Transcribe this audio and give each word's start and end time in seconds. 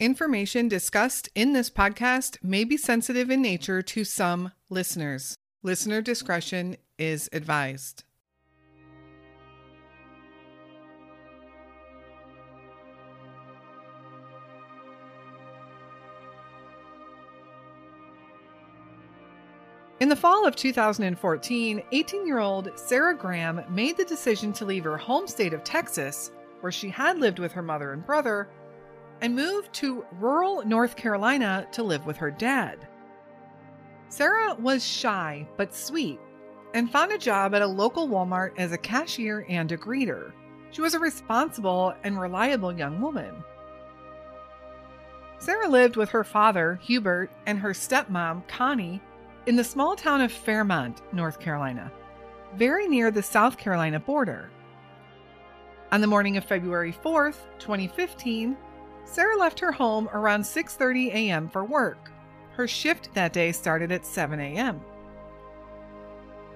Information 0.00 0.66
discussed 0.66 1.28
in 1.34 1.52
this 1.52 1.68
podcast 1.68 2.42
may 2.42 2.64
be 2.64 2.78
sensitive 2.78 3.30
in 3.30 3.42
nature 3.42 3.82
to 3.82 4.02
some 4.02 4.50
listeners. 4.70 5.36
Listener 5.62 6.00
discretion 6.00 6.78
is 6.98 7.28
advised. 7.34 8.04
In 20.00 20.08
the 20.08 20.16
fall 20.16 20.46
of 20.46 20.56
2014, 20.56 21.82
18 21.92 22.26
year 22.26 22.38
old 22.38 22.70
Sara 22.74 23.14
Graham 23.14 23.62
made 23.68 23.98
the 23.98 24.06
decision 24.06 24.54
to 24.54 24.64
leave 24.64 24.84
her 24.84 24.96
home 24.96 25.26
state 25.26 25.52
of 25.52 25.62
Texas, 25.62 26.30
where 26.62 26.72
she 26.72 26.88
had 26.88 27.18
lived 27.18 27.38
with 27.38 27.52
her 27.52 27.62
mother 27.62 27.92
and 27.92 28.06
brother, 28.06 28.48
and 29.20 29.34
moved 29.34 29.72
to 29.74 30.04
rural 30.18 30.64
North 30.64 30.96
Carolina 30.96 31.66
to 31.72 31.82
live 31.82 32.06
with 32.06 32.16
her 32.16 32.30
dad. 32.30 32.86
Sara 34.08 34.54
was 34.54 34.84
shy 34.86 35.46
but 35.56 35.74
sweet 35.74 36.18
and 36.74 36.90
found 36.90 37.12
a 37.12 37.18
job 37.18 37.54
at 37.54 37.62
a 37.62 37.66
local 37.66 38.08
Walmart 38.08 38.52
as 38.58 38.72
a 38.72 38.78
cashier 38.78 39.44
and 39.48 39.70
a 39.72 39.76
greeter. 39.76 40.32
She 40.70 40.80
was 40.80 40.94
a 40.94 41.00
responsible 41.00 41.94
and 42.04 42.20
reliable 42.20 42.72
young 42.72 43.00
woman. 43.00 43.42
Sara 45.38 45.68
lived 45.68 45.96
with 45.96 46.10
her 46.10 46.22
father, 46.22 46.78
Hubert, 46.82 47.30
and 47.46 47.58
her 47.58 47.70
stepmom, 47.70 48.46
Connie, 48.46 49.00
in 49.46 49.56
the 49.56 49.64
small 49.64 49.96
town 49.96 50.20
of 50.20 50.30
Fairmont, 50.30 51.02
North 51.12 51.40
Carolina, 51.40 51.90
very 52.56 52.86
near 52.86 53.10
the 53.10 53.22
South 53.22 53.56
Carolina 53.56 53.98
border. 53.98 54.50
On 55.92 56.00
the 56.00 56.06
morning 56.06 56.36
of 56.36 56.44
February 56.44 56.92
4th, 56.92 57.38
2015, 57.58 58.56
Sara 59.04 59.36
left 59.36 59.60
her 59.60 59.72
home 59.72 60.08
around 60.12 60.42
6:30 60.42 61.08
a.m. 61.08 61.48
for 61.48 61.64
work. 61.64 62.10
Her 62.52 62.68
shift 62.68 63.12
that 63.14 63.32
day 63.32 63.52
started 63.52 63.90
at 63.92 64.06
7 64.06 64.38
a.m. 64.38 64.80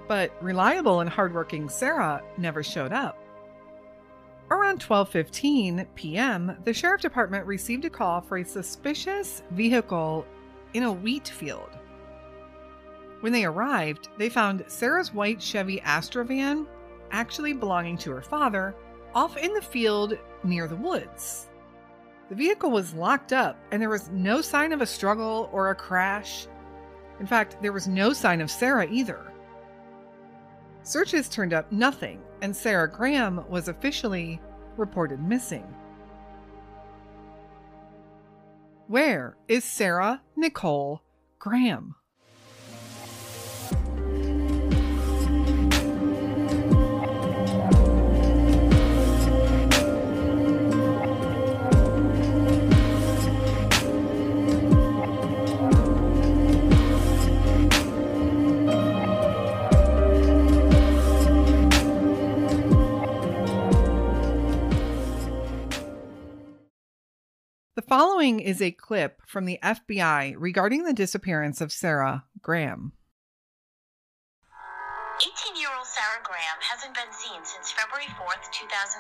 But 0.07 0.33
reliable 0.43 1.01
and 1.01 1.09
hardworking 1.09 1.69
Sara 1.69 2.23
never 2.37 2.63
showed 2.63 2.93
up. 2.93 3.19
Around 4.51 4.81
12:15 4.81 5.87
p.m., 5.95 6.57
the 6.65 6.75
sheriff 6.75 7.01
department 7.01 7.47
received 7.47 7.85
a 7.87 7.91
call 7.91 8.21
for 8.21 8.37
a 8.37 8.45
suspicious 8.45 9.43
vehicle 9.51 10.27
in 10.75 10.83
a 10.83 10.93
wheat 10.93 11.29
field. 11.29 11.71
When 13.21 13.33
they 13.33 13.47
arrived, 13.47 14.11
they 14.19 14.29
found 14.29 14.65
Sara's 14.67 15.15
white 15.15 15.41
Chevy 15.41 15.81
Astro 15.81 16.25
van, 16.25 16.67
actually 17.11 17.55
belonging 17.55 17.97
to 17.99 18.11
her 18.11 18.21
father, 18.21 18.75
off 19.15 19.39
in 19.39 19.55
the 19.55 19.63
field 19.63 20.19
near 20.43 20.69
the 20.69 20.77
woods. 20.77 21.49
The 22.29 22.35
vehicle 22.35 22.71
was 22.71 22.95
locked 22.95 23.33
up, 23.33 23.59
and 23.71 23.83
there 23.83 23.91
was 23.91 24.09
no 24.11 24.41
sign 24.41 24.73
of 24.73 24.81
a 24.81 24.87
struggle 24.87 25.51
or 25.53 25.71
a 25.71 25.75
crash. 25.75 26.47
In 27.21 27.27
fact, 27.27 27.59
there 27.61 27.73
was 27.73 27.87
no 27.87 28.13
sign 28.13 28.41
of 28.41 28.51
Sara 28.51 28.87
either. 28.91 29.33
Searches 30.83 31.29
turned 31.29 31.53
up 31.53 31.71
nothing, 31.71 32.21
and 32.43 32.55
Sara 32.55 32.91
Graham 32.91 33.45
was 33.49 33.69
officially 33.69 34.41
reported 34.77 35.21
missing. 35.23 35.67
Where 38.87 39.37
is 39.49 39.65
Sara 39.65 40.23
Nicole 40.37 41.03
Graham? 41.39 41.95
Following 67.95 68.43
is 68.43 68.59
a 68.59 68.75
clip 68.75 69.23
from 69.23 69.47
the 69.47 69.63
FBI 69.63 70.35
regarding 70.35 70.83
the 70.83 70.91
disappearance 70.91 71.63
of 71.63 71.71
Sara 71.71 72.27
Graham. 72.43 72.91
18 75.23 75.55
year 75.55 75.71
old 75.71 75.87
Sara 75.87 76.19
Graham 76.27 76.59
hasn't 76.59 76.91
been 76.91 77.15
seen 77.15 77.39
since 77.47 77.71
February 77.71 78.11
4th, 78.19 78.51
2015. 78.51 78.99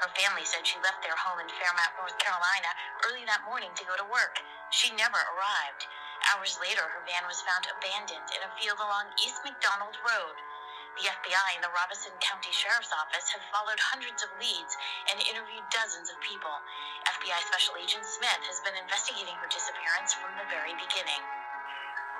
Her 0.00 0.08
family 0.16 0.40
said 0.48 0.64
she 0.64 0.80
left 0.80 1.04
their 1.04 1.20
home 1.20 1.36
in 1.44 1.52
Fairmont, 1.52 1.92
North 2.00 2.16
Carolina 2.16 2.72
early 3.12 3.28
that 3.28 3.44
morning 3.44 3.68
to 3.76 3.84
go 3.84 3.92
to 4.00 4.08
work. 4.08 4.40
She 4.72 4.88
never 4.96 5.20
arrived. 5.36 5.84
Hours 6.32 6.56
later, 6.64 6.88
her 6.88 7.04
van 7.04 7.28
was 7.28 7.44
found 7.44 7.68
abandoned 7.68 8.24
in 8.32 8.40
a 8.40 8.54
field 8.56 8.80
along 8.80 9.12
East 9.20 9.44
McDonald 9.44 10.00
Road. 10.00 10.36
The 11.00 11.08
FBI 11.08 11.50
and 11.56 11.64
the 11.64 11.72
Robeson 11.72 12.12
County 12.20 12.52
Sheriff's 12.52 12.92
Office 12.92 13.24
have 13.32 13.40
followed 13.48 13.80
hundreds 13.80 14.20
of 14.20 14.28
leads 14.36 14.76
and 15.08 15.24
interviewed 15.24 15.64
dozens 15.72 16.12
of 16.12 16.20
people. 16.20 16.52
FBI 17.08 17.40
Special 17.48 17.80
Agent 17.80 18.04
Smith 18.04 18.42
has 18.44 18.60
been 18.60 18.76
investigating 18.76 19.32
her 19.40 19.48
disappearance 19.48 20.12
from 20.12 20.36
the 20.36 20.44
very 20.52 20.76
beginning. 20.76 21.22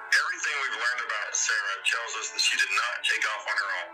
Everything 0.09 0.57
we've 0.57 0.81
learned 0.81 1.05
about 1.05 1.37
Sara 1.37 1.75
tells 1.85 2.13
us 2.25 2.27
that 2.33 2.41
she 2.41 2.57
did 2.57 2.73
not 2.73 2.95
take 3.05 3.25
off 3.37 3.45
on 3.45 3.57
her 3.61 3.71
own. 3.85 3.91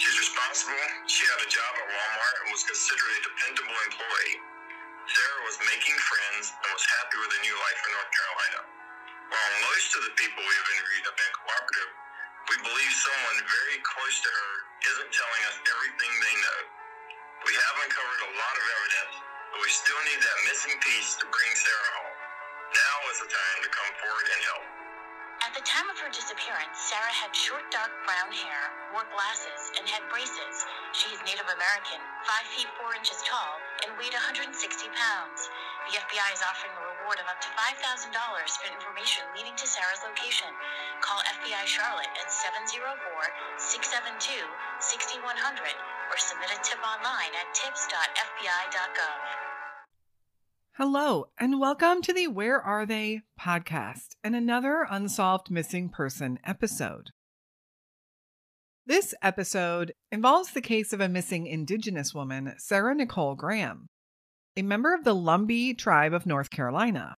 She's 0.00 0.16
responsible, 0.16 0.84
she 1.04 1.28
had 1.28 1.40
a 1.44 1.50
job 1.52 1.72
at 1.76 1.84
Walmart, 1.84 2.36
and 2.40 2.48
was 2.56 2.64
considered 2.64 3.12
a 3.12 3.20
dependable 3.20 3.76
employee. 3.84 4.36
Sara 5.12 5.38
was 5.44 5.60
making 5.68 5.96
friends 6.00 6.56
and 6.56 6.68
was 6.72 6.84
happy 6.88 7.20
with 7.20 7.30
her 7.36 7.42
new 7.44 7.56
life 7.56 7.80
in 7.84 7.90
North 7.92 8.12
Carolina. 8.16 8.60
While 9.28 9.52
most 9.68 9.92
of 9.92 10.08
the 10.08 10.14
people 10.16 10.40
we 10.40 10.56
have 10.56 10.70
interviewed 10.72 11.04
have 11.04 11.18
been 11.20 11.34
cooperative, 11.36 12.05
we 12.46 12.56
believe 12.62 12.94
someone 12.94 13.38
very 13.42 13.78
close 13.82 14.16
to 14.22 14.30
her 14.30 14.52
isn't 14.86 15.10
telling 15.10 15.42
us 15.50 15.56
everything 15.66 16.12
they 16.14 16.36
know. 16.46 16.60
We 17.42 17.52
have 17.58 17.76
uncovered 17.82 18.22
a 18.22 18.30
lot 18.38 18.54
of 18.54 18.66
evidence, 18.70 19.14
but 19.50 19.60
we 19.66 19.70
still 19.70 20.00
need 20.06 20.20
that 20.22 20.38
missing 20.46 20.76
piece 20.78 21.18
to 21.18 21.26
bring 21.26 21.52
Sara 21.58 21.90
home. 21.98 22.16
Now 22.70 22.96
is 23.10 23.18
the 23.22 23.30
time 23.30 23.58
to 23.66 23.70
come 23.70 23.90
forward 23.98 24.26
and 24.30 24.42
help. 24.46 24.66
At 25.42 25.52
the 25.58 25.66
time 25.66 25.90
of 25.90 25.98
her 26.00 26.10
disappearance, 26.10 26.74
Sara 26.74 27.12
had 27.12 27.34
short 27.34 27.66
dark 27.74 27.90
brown 28.06 28.30
hair, 28.30 28.62
wore 28.94 29.06
glasses, 29.10 29.62
and 29.78 29.84
had 29.86 30.06
braces. 30.06 30.56
She 30.94 31.12
is 31.12 31.20
Native 31.26 31.46
American, 31.50 32.00
5 32.24 32.54
feet 32.54 32.70
4 32.78 32.94
inches 32.98 33.20
tall, 33.26 33.58
and 33.86 33.94
weighed 33.98 34.14
160 34.14 34.48
pounds. 34.94 35.40
The 35.90 35.98
FBI 35.98 36.28
is 36.34 36.42
offering 36.46 36.74
reward 37.06 37.22
of 37.22 37.30
up 37.30 37.38
to 37.40 37.46
$5,000 37.54 38.10
for 38.10 38.66
information 38.74 39.22
leading 39.38 39.54
to 39.54 39.64
Sara's 39.64 40.02
location. 40.02 40.48
Call 41.00 41.22
FBI 41.38 41.62
Charlotte 41.62 42.10
at 42.18 42.26
704-672-6100 43.62 44.42
or 46.10 46.18
submit 46.18 46.50
a 46.50 46.58
tip 46.64 46.82
online 46.82 47.30
at 47.38 47.54
tips.fbi.gov. 47.54 49.22
Hello, 50.72 51.26
and 51.38 51.60
welcome 51.60 52.02
to 52.02 52.12
the 52.12 52.26
Where 52.26 52.60
Are 52.60 52.84
They 52.84 53.22
podcast 53.40 54.16
and 54.24 54.34
another 54.34 54.84
Unsolved 54.90 55.48
Missing 55.48 55.90
Person 55.90 56.40
episode. 56.42 57.10
This 58.84 59.14
episode 59.22 59.92
involves 60.10 60.50
the 60.50 60.60
case 60.60 60.92
of 60.92 61.00
a 61.00 61.08
missing 61.08 61.46
Indigenous 61.46 62.12
woman, 62.12 62.54
Sara 62.58 62.96
Nicole 62.96 63.36
Graham, 63.36 63.90
a 64.56 64.62
member 64.62 64.94
of 64.94 65.04
the 65.04 65.14
Lumbee 65.14 65.76
tribe 65.76 66.14
of 66.14 66.26
North 66.26 66.50
Carolina. 66.50 67.16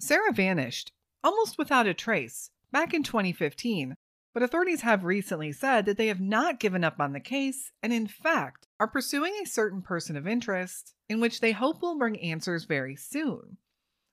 Sara 0.00 0.32
vanished 0.32 0.92
almost 1.24 1.58
without 1.58 1.86
a 1.86 1.94
trace 1.94 2.50
back 2.70 2.94
in 2.94 3.02
2015, 3.02 3.96
but 4.32 4.42
authorities 4.42 4.82
have 4.82 5.04
recently 5.04 5.50
said 5.50 5.84
that 5.86 5.96
they 5.96 6.06
have 6.06 6.20
not 6.20 6.60
given 6.60 6.84
up 6.84 7.00
on 7.00 7.12
the 7.12 7.20
case 7.20 7.72
and, 7.82 7.92
in 7.92 8.06
fact, 8.06 8.68
are 8.78 8.86
pursuing 8.86 9.34
a 9.42 9.46
certain 9.46 9.82
person 9.82 10.16
of 10.16 10.28
interest 10.28 10.94
in 11.08 11.20
which 11.20 11.40
they 11.40 11.50
hope 11.50 11.82
will 11.82 11.98
bring 11.98 12.20
answers 12.20 12.64
very 12.64 12.94
soon. 12.94 13.56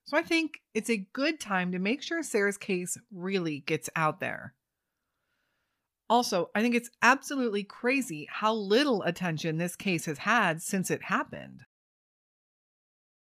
So 0.06 0.16
I 0.16 0.22
think 0.22 0.60
it's 0.74 0.90
a 0.90 1.06
good 1.12 1.38
time 1.38 1.70
to 1.70 1.78
make 1.78 2.02
sure 2.02 2.22
Sara's 2.22 2.58
case 2.58 2.98
really 3.12 3.60
gets 3.60 3.88
out 3.94 4.18
there. 4.18 4.54
Also, 6.08 6.50
I 6.54 6.62
think 6.62 6.74
it's 6.74 6.90
absolutely 7.02 7.64
crazy 7.64 8.28
how 8.30 8.54
little 8.54 9.02
attention 9.02 9.58
this 9.58 9.74
case 9.74 10.04
has 10.04 10.18
had 10.18 10.62
since 10.62 10.90
it 10.90 11.02
happened. 11.04 11.62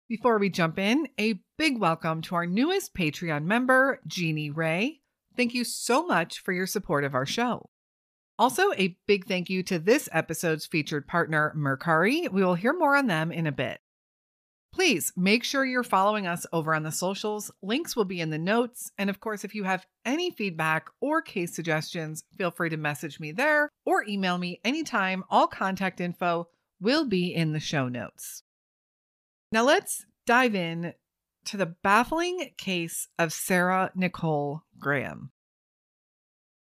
Before 0.08 0.38
we 0.38 0.50
jump 0.50 0.78
in, 0.78 1.08
a 1.18 1.40
big 1.56 1.78
welcome 1.78 2.22
to 2.22 2.34
our 2.34 2.46
newest 2.46 2.94
Patreon 2.94 3.44
member, 3.44 4.00
Jeannie 4.06 4.50
Ray. 4.50 5.00
Thank 5.36 5.54
you 5.54 5.64
so 5.64 6.06
much 6.06 6.40
for 6.40 6.52
your 6.52 6.66
support 6.66 7.04
of 7.04 7.14
our 7.14 7.26
show. 7.26 7.70
Also, 8.38 8.72
a 8.74 8.96
big 9.06 9.26
thank 9.26 9.50
you 9.50 9.62
to 9.64 9.78
this 9.78 10.08
episode's 10.12 10.66
featured 10.66 11.06
partner, 11.06 11.54
Mercari. 11.56 12.30
We 12.30 12.44
will 12.44 12.54
hear 12.54 12.72
more 12.72 12.96
on 12.96 13.06
them 13.06 13.32
in 13.32 13.46
a 13.46 13.52
bit. 13.52 13.80
Please 14.72 15.12
make 15.16 15.44
sure 15.44 15.64
you're 15.64 15.82
following 15.82 16.26
us 16.26 16.46
over 16.52 16.74
on 16.74 16.82
the 16.82 16.92
socials. 16.92 17.50
Links 17.62 17.96
will 17.96 18.04
be 18.04 18.20
in 18.20 18.30
the 18.30 18.38
notes. 18.38 18.90
And 18.96 19.10
of 19.10 19.20
course, 19.20 19.44
if 19.44 19.54
you 19.54 19.64
have 19.64 19.86
any 20.04 20.30
feedback 20.30 20.88
or 21.00 21.20
case 21.22 21.54
suggestions, 21.54 22.22
feel 22.36 22.50
free 22.50 22.70
to 22.70 22.76
message 22.76 23.18
me 23.18 23.32
there 23.32 23.70
or 23.84 24.04
email 24.06 24.38
me 24.38 24.60
anytime. 24.64 25.24
All 25.30 25.46
contact 25.48 26.00
info 26.00 26.48
will 26.80 27.06
be 27.06 27.34
in 27.34 27.52
the 27.52 27.60
show 27.60 27.88
notes. 27.88 28.42
Now 29.50 29.64
let's 29.64 30.04
dive 30.26 30.54
in 30.54 30.94
to 31.46 31.56
the 31.56 31.74
baffling 31.82 32.50
case 32.58 33.08
of 33.18 33.32
Sara 33.32 33.90
Nicole 33.94 34.62
Graham. 34.78 35.32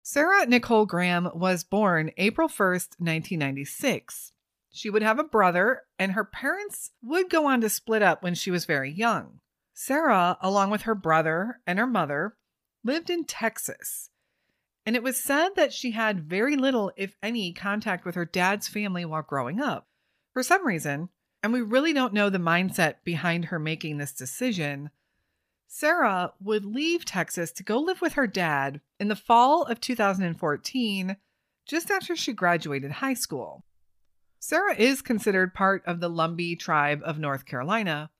Sara 0.02 0.46
Nicole 0.46 0.86
Graham 0.86 1.28
was 1.34 1.64
born 1.64 2.12
April 2.16 2.48
1st, 2.48 3.00
1996. 3.00 4.32
She 4.76 4.90
would 4.90 5.02
have 5.02 5.18
a 5.18 5.24
brother, 5.24 5.84
and 5.98 6.12
her 6.12 6.22
parents 6.22 6.90
would 7.02 7.30
go 7.30 7.46
on 7.46 7.62
to 7.62 7.70
split 7.70 8.02
up 8.02 8.22
when 8.22 8.34
she 8.34 8.50
was 8.50 8.66
very 8.66 8.92
young. 8.92 9.40
Sara, 9.72 10.36
along 10.42 10.68
with 10.68 10.82
her 10.82 10.94
brother 10.94 11.60
and 11.66 11.78
her 11.78 11.86
mother, 11.86 12.36
lived 12.84 13.08
in 13.08 13.24
Texas. 13.24 14.10
And 14.84 14.94
it 14.94 15.02
was 15.02 15.16
said 15.16 15.56
that 15.56 15.72
she 15.72 15.92
had 15.92 16.28
very 16.28 16.56
little, 16.56 16.92
if 16.94 17.16
any, 17.22 17.54
contact 17.54 18.04
with 18.04 18.16
her 18.16 18.26
dad's 18.26 18.68
family 18.68 19.06
while 19.06 19.22
growing 19.22 19.62
up. 19.62 19.88
For 20.34 20.42
some 20.42 20.66
reason, 20.66 21.08
and 21.42 21.54
we 21.54 21.62
really 21.62 21.94
don't 21.94 22.12
know 22.12 22.28
the 22.28 22.36
mindset 22.36 22.96
behind 23.02 23.46
her 23.46 23.58
making 23.58 23.96
this 23.96 24.12
decision, 24.12 24.90
Sara 25.66 26.34
would 26.38 26.66
leave 26.66 27.06
Texas 27.06 27.50
to 27.52 27.62
go 27.62 27.78
live 27.78 28.02
with 28.02 28.12
her 28.12 28.26
dad 28.26 28.82
in 29.00 29.08
the 29.08 29.16
fall 29.16 29.62
of 29.62 29.80
2014, 29.80 31.16
just 31.66 31.90
after 31.90 32.14
she 32.14 32.34
graduated 32.34 32.92
high 32.92 33.14
school. 33.14 33.64
Sara 34.48 34.76
is 34.76 35.02
considered 35.02 35.54
part 35.54 35.82
of 35.86 35.98
the 35.98 36.08
Lumbee 36.08 36.56
tribe 36.56 37.02
of 37.04 37.18
North 37.18 37.46
Carolina, 37.46 38.10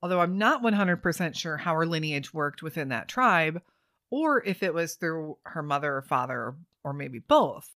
although 0.00 0.20
I'm 0.20 0.38
not 0.38 0.62
100% 0.62 1.36
sure 1.36 1.56
how 1.56 1.74
her 1.74 1.84
lineage 1.84 2.32
worked 2.32 2.62
within 2.62 2.90
that 2.90 3.08
tribe, 3.08 3.60
or 4.08 4.44
if 4.44 4.62
it 4.62 4.74
was 4.74 4.94
through 4.94 5.38
her 5.42 5.60
mother 5.60 5.96
or 5.96 6.02
father, 6.02 6.54
or 6.84 6.92
maybe 6.92 7.18
both. 7.18 7.72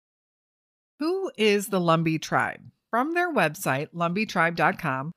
Who 0.99 1.33
is 1.39 1.69
the 1.69 1.81
Lumbee 1.81 2.21
tribe? 2.21 2.61
From 2.91 3.15
their 3.15 3.33
website, 3.33 3.89
lumbeetribe.com, 3.95 5.13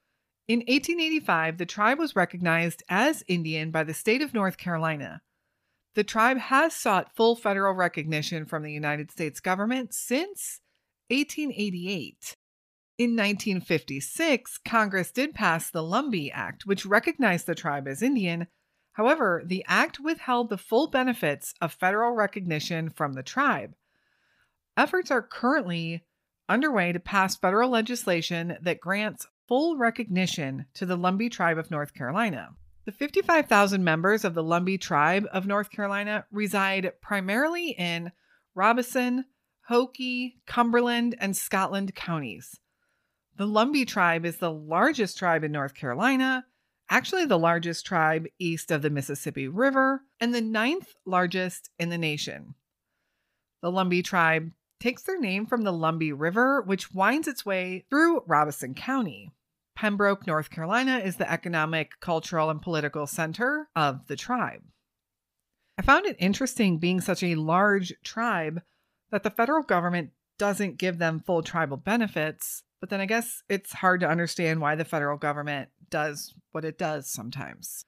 in 0.47 0.59
1885, 0.59 1.57
the 1.57 1.65
tribe 1.65 1.99
was 1.99 2.15
recognized 2.15 2.83
as 2.87 3.21
Indian 3.27 3.69
by 3.69 3.83
the 3.83 3.93
state 3.93 4.21
of 4.21 4.33
North 4.33 4.55
Carolina. 4.55 5.19
The 5.95 6.05
tribe 6.05 6.37
has 6.37 6.73
sought 6.73 7.13
full 7.17 7.35
federal 7.35 7.73
recognition 7.73 8.45
from 8.45 8.63
the 8.63 8.71
United 8.71 9.11
States 9.11 9.41
government 9.41 9.93
since 9.93 10.61
1888. 11.09 12.37
In 12.97 13.11
1956, 13.11 14.57
Congress 14.65 15.11
did 15.11 15.35
pass 15.35 15.69
the 15.69 15.83
Lumbee 15.83 16.31
Act, 16.33 16.65
which 16.65 16.83
recognized 16.83 17.45
the 17.45 17.53
tribe 17.53 17.87
as 17.87 18.01
Indian. 18.01 18.47
However, 18.93 19.43
the 19.45 19.63
act 19.67 19.99
withheld 19.99 20.49
the 20.49 20.57
full 20.57 20.87
benefits 20.87 21.53
of 21.61 21.71
federal 21.71 22.13
recognition 22.13 22.89
from 22.89 23.13
the 23.13 23.21
tribe. 23.21 23.75
Efforts 24.75 25.11
are 25.11 25.21
currently 25.21 26.05
underway 26.49 26.91
to 26.91 26.99
pass 26.99 27.35
federal 27.35 27.69
legislation 27.69 28.57
that 28.61 28.79
grants 28.79 29.27
full 29.47 29.77
recognition 29.77 30.65
to 30.73 30.87
the 30.87 30.97
Lumbee 30.97 31.31
tribe 31.31 31.59
of 31.59 31.69
North 31.69 31.93
Carolina. 31.93 32.49
The 32.85 32.91
55,000 32.91 33.83
members 33.83 34.25
of 34.25 34.33
the 34.33 34.43
Lumbee 34.43 34.81
tribe 34.81 35.27
of 35.31 35.45
North 35.45 35.69
Carolina 35.69 36.25
reside 36.31 36.93
primarily 36.99 37.75
in 37.77 38.11
Robeson, 38.55 39.25
Hokey, 39.67 40.39
Cumberland, 40.47 41.15
and 41.19 41.37
Scotland 41.37 41.93
counties. 41.93 42.59
The 43.37 43.47
Lumbee 43.47 43.85
tribe 43.85 44.25
is 44.25 44.37
the 44.37 44.51
largest 44.51 45.19
tribe 45.19 45.43
in 45.43 45.51
North 45.51 45.75
Carolina, 45.75 46.45
actually, 46.89 47.25
the 47.25 47.37
largest 47.37 47.85
tribe 47.85 48.25
east 48.39 48.71
of 48.71 48.81
the 48.81 48.89
Mississippi 48.89 49.47
River, 49.47 50.01
and 50.19 50.33
the 50.33 50.41
ninth 50.41 50.95
largest 51.05 51.69
in 51.77 51.89
the 51.89 51.99
nation. 51.99 52.55
The 53.61 53.71
Lumbee 53.71 54.03
tribe 54.03 54.51
takes 54.79 55.03
their 55.03 55.19
name 55.19 55.45
from 55.45 55.61
the 55.61 55.71
Lumbee 55.71 56.13
River, 56.17 56.63
which 56.63 56.91
winds 56.91 57.27
its 57.27 57.45
way 57.45 57.85
through 57.91 58.23
Robeson 58.25 58.73
County. 58.73 59.31
Pembroke, 59.75 60.25
North 60.25 60.49
Carolina 60.49 60.97
is 60.97 61.17
the 61.17 61.31
economic, 61.31 61.91
cultural, 61.99 62.49
and 62.49 62.59
political 62.59 63.05
center 63.05 63.69
of 63.75 64.07
the 64.07 64.15
tribe. 64.15 64.63
I 65.77 65.83
found 65.83 66.07
it 66.07 66.15
interesting 66.17 66.79
being 66.79 67.01
such 67.01 67.21
a 67.21 67.35
large 67.35 67.93
tribe 68.03 68.63
that 69.11 69.21
the 69.21 69.29
federal 69.29 69.61
government 69.61 70.09
doesn't 70.39 70.79
give 70.79 70.97
them 70.97 71.19
full 71.19 71.43
tribal 71.43 71.77
benefits, 71.77 72.63
but 72.79 72.89
then 72.89 73.01
I 73.01 73.05
guess 73.05 73.43
it's 73.49 73.73
hard 73.73 74.01
to 74.01 74.09
understand 74.09 74.61
why 74.61 74.75
the 74.75 74.85
federal 74.85 75.17
government 75.17 75.69
does 75.89 76.33
what 76.51 76.65
it 76.65 76.77
does 76.77 77.09
sometimes. 77.09 77.85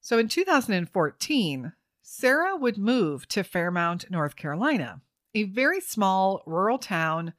So 0.00 0.18
in 0.18 0.28
2014, 0.28 1.72
Sara 2.02 2.56
would 2.56 2.76
move 2.76 3.26
to 3.28 3.42
Fairmont, 3.42 4.10
North 4.10 4.36
Carolina, 4.36 5.00
a 5.34 5.44
very 5.44 5.80
small 5.80 6.42
rural 6.46 6.78
town 6.78 7.32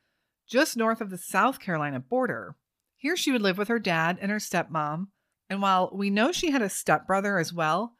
just 0.47 0.77
north 0.77 1.01
of 1.01 1.09
the 1.09 1.17
South 1.17 1.59
Carolina 1.59 1.99
border. 1.99 2.55
Here 2.97 3.15
she 3.15 3.31
would 3.31 3.41
live 3.41 3.57
with 3.57 3.67
her 3.67 3.79
dad 3.79 4.17
and 4.21 4.31
her 4.31 4.37
stepmom. 4.37 5.07
And 5.49 5.61
while 5.61 5.91
we 5.93 6.09
know 6.09 6.31
she 6.31 6.51
had 6.51 6.61
a 6.61 6.69
stepbrother 6.69 7.37
as 7.37 7.53
well, 7.53 7.95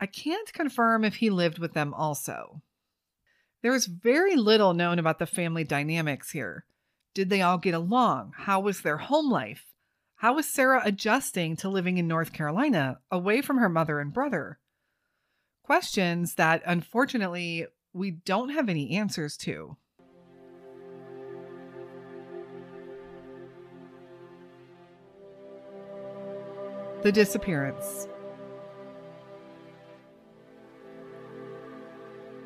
I 0.00 0.06
can't 0.06 0.52
confirm 0.52 1.04
if 1.04 1.16
he 1.16 1.30
lived 1.30 1.58
with 1.58 1.74
them 1.74 1.94
also. 1.94 2.62
There 3.62 3.74
is 3.74 3.86
very 3.86 4.36
little 4.36 4.74
known 4.74 4.98
about 4.98 5.18
the 5.18 5.26
family 5.26 5.64
dynamics 5.64 6.30
here. 6.30 6.64
Did 7.14 7.30
they 7.30 7.42
all 7.42 7.58
get 7.58 7.74
along? 7.74 8.32
How 8.36 8.60
was 8.60 8.82
their 8.82 8.98
home 8.98 9.30
life? 9.30 9.64
How 10.16 10.34
was 10.34 10.52
Sara 10.52 10.82
adjusting 10.84 11.56
to 11.56 11.68
living 11.68 11.98
in 11.98 12.08
North 12.08 12.32
Carolina 12.32 12.98
away 13.10 13.40
from 13.40 13.58
her 13.58 13.68
mother 13.68 14.00
and 14.00 14.12
brother? 14.12 14.58
Questions 15.62 16.34
that 16.34 16.62
unfortunately 16.66 17.66
we 17.92 18.10
don't 18.10 18.50
have 18.50 18.68
any 18.68 18.96
answers 18.96 19.36
to. 19.38 19.76
The 27.02 27.12
disappearance. 27.12 28.08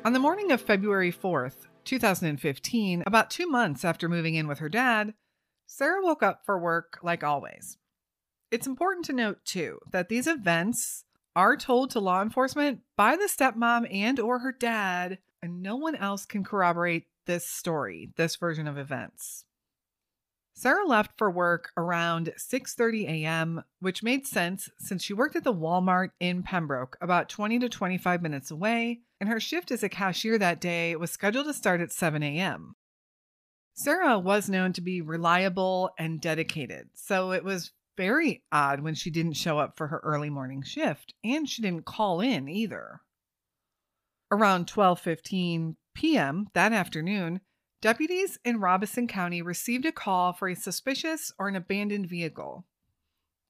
On 0.05 0.13
the 0.13 0.19
morning 0.19 0.51
of 0.51 0.61
February 0.61 1.11
4th, 1.11 1.67
2015, 1.85 3.03
about 3.05 3.29
two 3.29 3.47
months 3.47 3.83
after 3.85 4.09
moving 4.09 4.35
in 4.35 4.47
with 4.47 4.59
her 4.59 4.69
dad, 4.69 5.13
Sara 5.65 6.03
woke 6.03 6.23
up 6.23 6.41
for 6.45 6.59
work 6.59 6.99
like 7.03 7.23
always. 7.23 7.77
It's 8.51 8.67
important 8.67 9.05
to 9.05 9.13
note, 9.13 9.45
too, 9.45 9.79
that 9.91 10.09
these 10.09 10.27
events 10.27 11.05
are 11.35 11.57
told 11.57 11.89
to 11.91 11.99
law 11.99 12.21
enforcement 12.21 12.81
by 12.95 13.15
the 13.15 13.27
stepmom 13.27 13.87
and 13.91 14.19
or 14.19 14.39
her 14.39 14.51
dad, 14.51 15.17
and 15.41 15.61
no 15.61 15.75
one 15.75 15.95
else 15.95 16.25
can 16.25 16.43
corroborate 16.43 17.07
this 17.25 17.47
story, 17.47 18.11
this 18.15 18.35
version 18.35 18.67
of 18.67 18.77
events. 18.77 19.45
Sara 20.55 20.85
left 20.85 21.17
for 21.17 21.31
work 21.31 21.71
around 21.75 22.31
6:30 22.37 23.07
a.m., 23.07 23.63
which 23.79 24.03
made 24.03 24.27
sense 24.27 24.69
since 24.77 25.03
she 25.03 25.13
worked 25.13 25.35
at 25.35 25.43
the 25.43 25.53
Walmart 25.53 26.11
in 26.19 26.43
Pembroke, 26.43 26.95
about 27.01 27.27
20 27.27 27.59
to 27.59 27.69
25 27.69 28.21
minutes 28.21 28.51
away, 28.51 29.01
and 29.19 29.29
her 29.29 29.39
shift 29.39 29.71
as 29.71 29.83
a 29.83 29.89
cashier 29.89 30.37
that 30.37 30.61
day 30.61 30.95
was 30.95 31.11
scheduled 31.11 31.47
to 31.47 31.53
start 31.53 31.81
at 31.81 31.91
7 31.91 32.21
a.m. 32.21 32.75
Sara 33.73 34.19
was 34.19 34.49
known 34.49 34.71
to 34.73 34.81
be 34.81 35.01
reliable 35.01 35.89
and 35.97 36.21
dedicated, 36.21 36.89
so 36.93 37.31
it 37.31 37.43
was 37.43 37.71
very 37.97 38.43
odd 38.51 38.81
when 38.81 38.93
she 38.93 39.09
didn't 39.09 39.33
show 39.33 39.57
up 39.57 39.75
for 39.75 39.87
her 39.87 39.99
early 40.03 40.29
morning 40.29 40.61
shift, 40.61 41.15
and 41.23 41.49
she 41.49 41.61
didn't 41.61 41.85
call 41.85 42.21
in 42.21 42.47
either. 42.47 43.01
Around 44.31 44.67
12:15 44.67 45.75
p.m. 45.95 46.47
that 46.53 46.73
afternoon, 46.73 47.41
Deputies 47.83 48.39
in 48.45 48.61
Robeson 48.61 49.07
County 49.09 49.41
received 49.41 49.85
a 49.85 49.91
call 49.91 50.31
for 50.31 50.47
a 50.47 50.55
suspicious 50.55 51.33
or 51.37 51.49
an 51.49 51.57
abandoned 51.57 52.07
vehicle. 52.07 52.65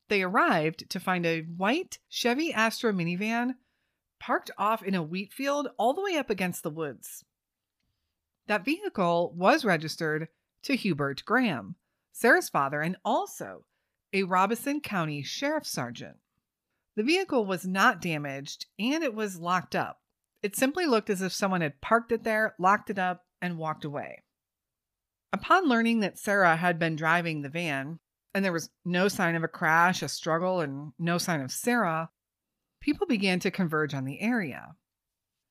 They 0.10 0.24
arrived 0.24 0.90
to 0.90 1.00
find 1.00 1.24
a 1.24 1.42
white 1.44 2.00
Chevy 2.10 2.52
Astro 2.52 2.92
minivan 2.92 3.58
parked 4.20 4.50
off 4.58 4.82
in 4.82 4.96
a 4.96 5.04
wheat 5.04 5.32
field 5.32 5.68
all 5.78 5.94
the 5.94 6.02
way 6.02 6.18
up 6.18 6.32
against 6.32 6.64
the 6.64 6.72
woods. 6.72 7.24
That 8.48 8.66
vehicle 8.66 9.36
was 9.38 9.64
registered 9.64 10.30
to 10.64 10.76
Hubert 10.76 11.22
Graham, 11.26 11.76
Sara's 12.12 12.50
father, 12.50 12.82
and 12.82 12.98
also 13.06 13.66
a 14.14 14.24
Robeson 14.24 14.82
County 14.82 15.22
Sheriff 15.22 15.68
Sergeant. 15.68 16.18
The 16.96 17.04
vehicle 17.04 17.46
was 17.46 17.68
not 17.68 18.02
damaged 18.02 18.66
and 18.80 19.04
it 19.04 19.14
was 19.14 19.38
locked 19.38 19.76
up. 19.76 20.00
It 20.42 20.56
simply 20.56 20.88
looked 20.88 21.12
as 21.12 21.22
if 21.22 21.34
someone 21.34 21.62
had 21.62 21.82
parked 21.82 22.12
it 22.12 22.24
there, 22.24 22.56
locked 22.58 22.90
it 22.90 22.98
up, 22.98 23.26
and 23.44 23.58
walked 23.58 23.84
away. 23.84 24.23
Upon 25.34 25.68
learning 25.68 26.02
that 26.02 26.20
Sara 26.20 26.56
had 26.56 26.78
been 26.78 26.96
driving 26.96 27.42
the 27.42 27.50
van, 27.50 28.00
and 28.36 28.46
there 28.46 28.54
was 28.54 28.70
no 28.86 29.08
sign 29.08 29.36
of 29.36 29.44
a 29.44 29.48
crash, 29.48 30.04
a 30.04 30.08
struggle, 30.08 30.62
and 30.62 30.94
no 31.00 31.18
sign 31.18 31.42
of 31.42 31.52
Sara, 31.52 32.12
people 32.80 33.08
began 33.08 33.40
to 33.40 33.50
converge 33.50 33.96
on 33.96 34.06
the 34.06 34.22
area. 34.22 34.76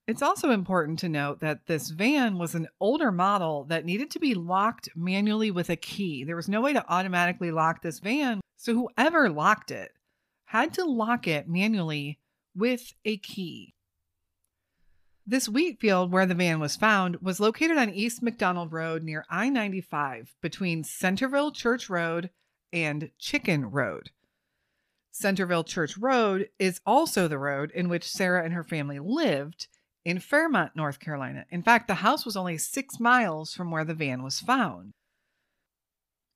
It's 0.07 0.23
also 0.23 0.51
important 0.51 1.01
to 1.01 1.09
note 1.09 1.41
that 1.41 1.67
this 1.67 1.91
van 1.91 2.39
was 2.39 2.55
an 2.55 2.69
older 2.79 3.11
model 3.11 3.65
that 3.65 3.85
needed 3.85 4.11
to 4.13 4.21
be 4.21 4.35
locked 4.35 4.89
manually 4.95 5.51
with 5.51 5.69
a 5.69 5.77
key. 5.77 6.23
There 6.23 6.37
was 6.37 6.49
no 6.49 6.61
way 6.61 6.73
to 6.73 6.89
automatically 6.89 7.51
lock 7.51 7.83
this 7.83 7.99
van, 7.99 8.41
so 8.57 8.75
whoever 8.75 9.31
locked 9.31 9.73
it 9.73 9.93
had 10.47 10.75
to 10.75 10.85
lock 10.85 11.27
it 11.27 11.49
manually 11.49 12.21
with 12.55 12.95
a 13.05 13.17
key. 13.17 13.75
This 15.25 15.49
wheat 15.49 15.79
field 15.81 16.11
where 16.11 16.27
the 16.27 16.35
van 16.35 16.59
was 16.59 16.75
found 16.75 17.17
was 17.23 17.39
located 17.39 17.79
on 17.79 17.91
East 17.91 18.23
McDonald 18.23 18.73
Road 18.73 19.05
near 19.05 19.25
I 19.31 19.49
95 19.51 20.35
between 20.41 20.83
Centerville 20.83 21.53
Church 21.53 21.89
Road 21.89 22.31
and 22.73 23.11
Chicken 23.19 23.71
Road. 23.71 24.11
Centerville 25.13 25.63
Church 25.63 25.97
Road 25.97 26.49
is 26.59 26.81
also 26.85 27.29
the 27.29 27.39
road 27.39 27.71
in 27.71 27.89
which 27.89 28.11
Sara 28.11 28.45
and 28.45 28.53
her 28.53 28.65
family 28.65 28.99
lived 28.99 29.69
in 30.05 30.19
Fairmont, 30.19 30.75
North 30.75 30.99
Carolina. 30.99 31.45
In 31.51 31.63
fact, 31.63 31.87
the 31.87 31.97
house 31.97 32.25
was 32.25 32.37
only 32.37 32.59
six 32.59 32.99
miles 32.99 33.55
from 33.55 33.71
where 33.71 33.85
the 33.85 33.95
van 33.95 34.25
was 34.25 34.41
found. 34.41 34.93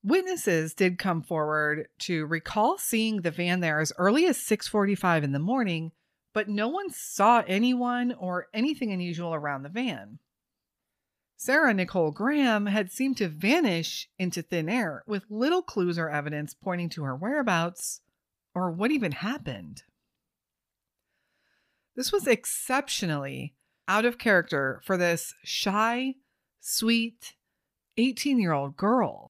Witnesses 0.04 0.74
did 0.74 0.98
come 0.98 1.22
forward 1.22 1.88
to 1.98 2.26
recall 2.26 2.78
seeing 2.78 3.22
the 3.22 3.32
van 3.32 3.58
there 3.58 3.80
as 3.80 3.92
early 3.98 4.26
as 4.26 4.38
6:45 4.38 5.24
in 5.24 5.32
the 5.32 5.40
morning, 5.40 5.90
but 6.36 6.50
no 6.50 6.68
one 6.68 6.90
saw 6.90 7.42
anyone 7.46 8.12
or 8.12 8.48
anything 8.52 8.92
unusual 8.92 9.32
around 9.32 9.62
the 9.62 9.70
van. 9.70 10.18
Sara 11.34 11.72
Nicole 11.72 12.10
Graham 12.10 12.66
had 12.66 12.92
seemed 12.92 13.16
to 13.16 13.28
vanish 13.28 14.10
into 14.18 14.42
thin 14.42 14.68
air 14.68 15.02
with 15.06 15.24
little 15.30 15.62
clues 15.62 15.98
or 15.98 16.10
evidence 16.10 16.52
pointing 16.52 16.90
to 16.90 17.04
her 17.04 17.16
whereabouts 17.16 18.02
or 18.54 18.70
what 18.70 18.90
even 18.90 19.12
happened. 19.12 19.84
This 21.94 22.12
was 22.12 22.26
exceptionally 22.26 23.54
out 23.88 24.04
of 24.04 24.18
character 24.18 24.82
for 24.84 24.98
this 24.98 25.32
shy, 25.42 26.16
sweet 26.60 27.32
18 27.96 28.38
year 28.38 28.52
old 28.52 28.76
girl. 28.76 29.32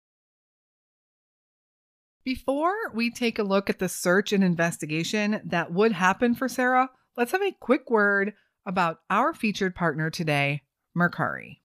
Before 2.25 2.73
we 2.93 3.11
take 3.11 3.37
a 3.37 3.43
look 3.43 3.69
at 3.69 3.79
the 3.79 3.89
search 3.89 4.31
and 4.31 4.45
investigation 4.45 5.41
that 5.43 5.73
would 5.73 5.91
happen 5.91 6.35
for 6.35 6.47
Sara, 6.47 6.89
let's 7.17 7.33
have 7.33 7.41
a 7.41 7.51
quick 7.59 7.89
word 7.89 8.31
about 8.65 8.99
our 9.09 9.33
featured 9.33 9.75
partner 9.75 10.09
today, 10.09 10.61
Mercari. 10.97 11.57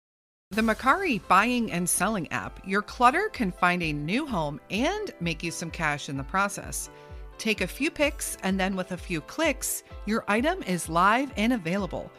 The 0.51 0.63
Mercari 0.63 1.21
buying 1.29 1.71
and 1.71 1.89
selling 1.89 2.27
app, 2.33 2.61
your 2.67 2.83
clutter 2.83 3.29
can 3.29 3.53
find 3.53 3.85
a 3.85 3.93
new 3.93 4.27
home 4.27 4.61
and 4.69 5.13
make 5.21 5.45
you 5.45 5.53
some 5.53 5.71
cash 5.71 6.09
in 6.09 6.17
the 6.17 6.25
process. 6.25 6.91
Take 7.39 7.61
a 7.61 7.67
few 7.69 7.89
pics, 7.89 8.37
and 8.43 8.59
then 8.59 8.75
with 8.75 8.91
a 8.91 8.97
few 8.97 9.21
clicks, 9.21 9.85
your 10.07 10.25
item 10.27 10.65
is 10.65 10.89
live 10.89 11.33
and 11.37 11.53
available. 11.53 12.11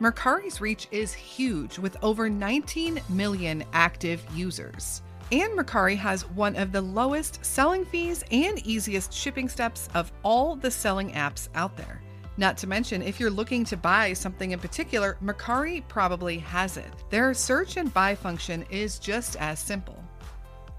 Mercari's 0.00 0.62
reach 0.62 0.88
is 0.92 1.12
huge 1.12 1.78
with 1.78 1.98
over 2.02 2.30
19 2.30 3.02
million 3.10 3.62
active 3.74 4.24
users. 4.34 5.02
And 5.32 5.58
Mercari 5.58 5.96
has 5.96 6.28
one 6.28 6.56
of 6.56 6.72
the 6.72 6.82
lowest 6.82 7.42
selling 7.42 7.86
fees 7.86 8.22
and 8.30 8.58
easiest 8.66 9.14
shipping 9.14 9.48
steps 9.48 9.88
of 9.94 10.12
all 10.22 10.56
the 10.56 10.70
selling 10.70 11.12
apps 11.12 11.48
out 11.54 11.74
there. 11.74 12.02
Not 12.36 12.58
to 12.58 12.66
mention, 12.66 13.00
if 13.00 13.18
you're 13.18 13.30
looking 13.30 13.64
to 13.64 13.76
buy 13.78 14.12
something 14.12 14.50
in 14.50 14.58
particular, 14.58 15.16
Mercari 15.24 15.88
probably 15.88 16.36
has 16.38 16.76
it. 16.76 16.92
Their 17.08 17.32
search 17.32 17.78
and 17.78 17.92
buy 17.94 18.14
function 18.14 18.66
is 18.70 18.98
just 18.98 19.36
as 19.36 19.58
simple. 19.58 20.04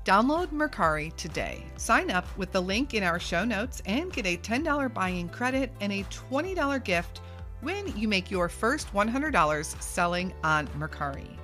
Download 0.06 0.52
Mercari 0.52 1.16
today. 1.16 1.66
Sign 1.78 2.12
up 2.12 2.28
with 2.38 2.52
the 2.52 2.62
link 2.62 2.94
in 2.94 3.02
our 3.02 3.20
show 3.20 3.44
notes 3.44 3.82
and 3.88 4.14
get 4.14 4.28
a 4.28 4.38
$10 4.38 4.94
buying 4.94 5.30
credit 5.30 5.72
and 5.82 5.92
a 5.92 6.04
$20 6.04 6.84
gift 6.84 7.22
when 7.62 7.96
you 7.98 8.08
make 8.08 8.30
your 8.30 8.50
first 8.50 8.94
$100 8.94 9.82
selling 9.82 10.32
on 10.44 10.68
Mercari. 10.80 11.43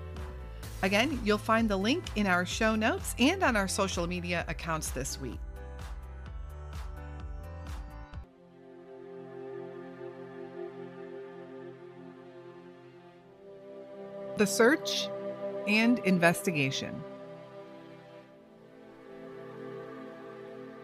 Again, 0.82 1.20
you'll 1.26 1.38
find 1.38 1.70
the 1.70 1.76
link 1.76 2.04
in 2.16 2.26
our 2.26 2.46
show 2.46 2.76
notes 2.76 3.14
and 3.20 3.44
on 3.44 3.58
our 3.58 3.68
social 3.68 4.08
media 4.08 4.46
accounts 4.48 4.92
this 4.92 5.20
week. 5.20 5.40
The 14.38 14.48
search 14.48 15.10
and 15.68 16.00
investigation. 16.00 17.04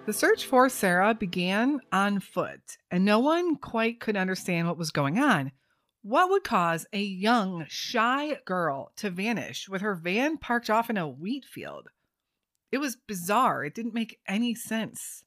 The 0.05 0.13
search 0.13 0.45
for 0.45 0.67
Sara 0.67 1.15
began 1.15 1.79
on 1.93 2.19
foot, 2.19 2.59
and 2.91 3.05
no 3.05 3.19
one 3.19 3.55
quite 3.55 4.01
could 4.01 4.17
understand 4.17 4.67
what 4.67 4.77
was 4.77 4.91
going 4.91 5.19
on. 5.19 5.53
What 6.07 6.29
would 6.29 6.43
cause 6.43 6.85
a 6.93 7.01
young, 7.01 7.65
shy 7.67 8.35
girl 8.45 8.91
to 8.97 9.09
vanish 9.09 9.67
with 9.67 9.81
her 9.81 9.95
van 9.95 10.37
parked 10.37 10.69
off 10.69 10.87
in 10.91 10.97
a 10.97 11.07
wheat 11.09 11.45
field? 11.45 11.89
It 12.71 12.77
was 12.77 12.95
bizarre. 12.95 13.65
It 13.65 13.73
didn't 13.73 13.95
make 13.95 14.19
any 14.27 14.53
sense. 14.53 15.23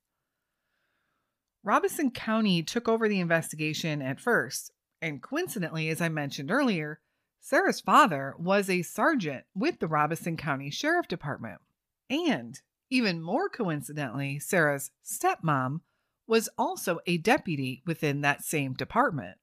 Robeson 1.64 2.12
County 2.12 2.62
took 2.62 2.88
over 2.88 3.08
the 3.08 3.18
investigation 3.18 4.00
at 4.00 4.20
first, 4.20 4.70
and 5.02 5.20
coincidentally, 5.20 5.88
as 5.88 6.00
I 6.00 6.10
mentioned 6.10 6.52
earlier, 6.52 7.00
Sara's 7.40 7.80
father 7.80 8.36
was 8.38 8.70
a 8.70 8.82
sergeant 8.82 9.46
with 9.56 9.80
the 9.80 9.88
Robeson 9.88 10.36
County 10.36 10.70
Sheriff 10.70 11.08
Department. 11.08 11.60
And 12.08 12.60
even 12.88 13.20
more 13.20 13.48
coincidentally, 13.48 14.38
Sara's 14.38 14.92
stepmom 15.04 15.80
was 16.28 16.48
also 16.56 17.00
a 17.04 17.18
deputy 17.18 17.82
within 17.84 18.20
that 18.20 18.44
same 18.44 18.74
department. 18.74 19.38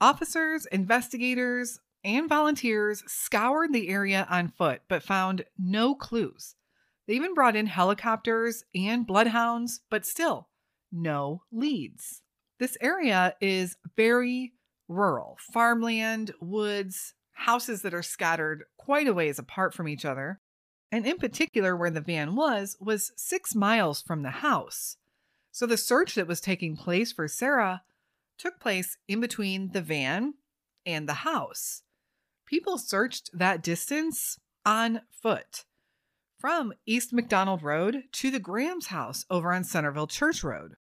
Officers, 0.00 0.66
investigators, 0.66 1.80
and 2.04 2.28
volunteers 2.28 3.02
scoured 3.06 3.72
the 3.72 3.88
area 3.88 4.26
on 4.30 4.48
foot 4.48 4.82
but 4.88 5.02
found 5.02 5.44
no 5.58 5.94
clues. 5.94 6.54
They 7.06 7.14
even 7.14 7.34
brought 7.34 7.56
in 7.56 7.66
helicopters 7.66 8.64
and 8.74 9.06
bloodhounds, 9.06 9.80
but 9.90 10.06
still 10.06 10.48
no 10.92 11.42
leads. 11.50 12.22
This 12.58 12.76
area 12.80 13.34
is 13.40 13.76
very 13.96 14.52
rural 14.88 15.36
farmland, 15.52 16.32
woods, 16.40 17.14
houses 17.32 17.82
that 17.82 17.94
are 17.94 18.02
scattered 18.02 18.64
quite 18.76 19.06
a 19.06 19.14
ways 19.14 19.38
apart 19.38 19.74
from 19.74 19.88
each 19.88 20.04
other 20.04 20.40
and 20.90 21.06
in 21.06 21.18
particular 21.18 21.76
where 21.76 21.90
the 21.90 22.00
van 22.00 22.34
was, 22.34 22.76
was 22.80 23.12
six 23.16 23.54
miles 23.54 24.00
from 24.00 24.22
the 24.22 24.30
house. 24.30 24.96
So 25.52 25.66
the 25.66 25.76
search 25.76 26.14
that 26.14 26.26
was 26.26 26.40
taking 26.40 26.76
place 26.76 27.12
for 27.12 27.28
Sara 27.28 27.82
took 28.38 28.60
place 28.60 28.96
in 29.08 29.20
between 29.20 29.72
the 29.72 29.82
van 29.82 30.34
and 30.86 31.08
the 31.08 31.14
house. 31.14 31.82
People 32.46 32.78
searched 32.78 33.30
that 33.34 33.62
distance 33.62 34.38
on 34.64 35.02
foot 35.10 35.64
from 36.38 36.72
East 36.86 37.12
McDonald 37.12 37.62
Road 37.62 38.04
to 38.12 38.30
the 38.30 38.38
Graham's 38.38 38.86
house 38.86 39.24
over 39.28 39.52
on 39.52 39.64
Centerville 39.64 40.06
Church 40.06 40.44
Road. 40.44 40.74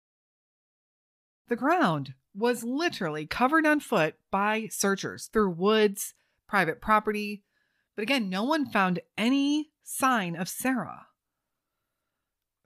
The 1.49 1.57
ground 1.57 2.15
was 2.35 2.65
literally 2.65 3.27
covered 3.27 3.65
on 3.65 3.81
foot 3.81 4.17
by 4.31 4.69
searchers 4.71 5.31
through 5.33 5.51
woods, 5.51 6.15
private 6.49 6.81
property, 6.81 7.45
but 7.95 8.03
again, 8.03 8.29
no 8.29 8.43
one 8.43 8.67
found 8.67 9.01
any 9.17 9.71
sign 9.85 10.35
of 10.35 10.49
Sara. 10.49 11.07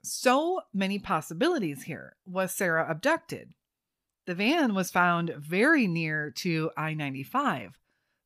So 0.01 0.61
many 0.73 0.97
possibilities 0.97 1.83
here. 1.83 2.15
Was 2.25 2.53
Sara 2.55 2.89
abducted? 2.89 3.53
The 4.29 4.35
van 4.35 4.75
was 4.75 4.91
found 4.91 5.33
very 5.39 5.87
near 5.87 6.29
to 6.35 6.69
I 6.77 6.93
95, 6.93 7.79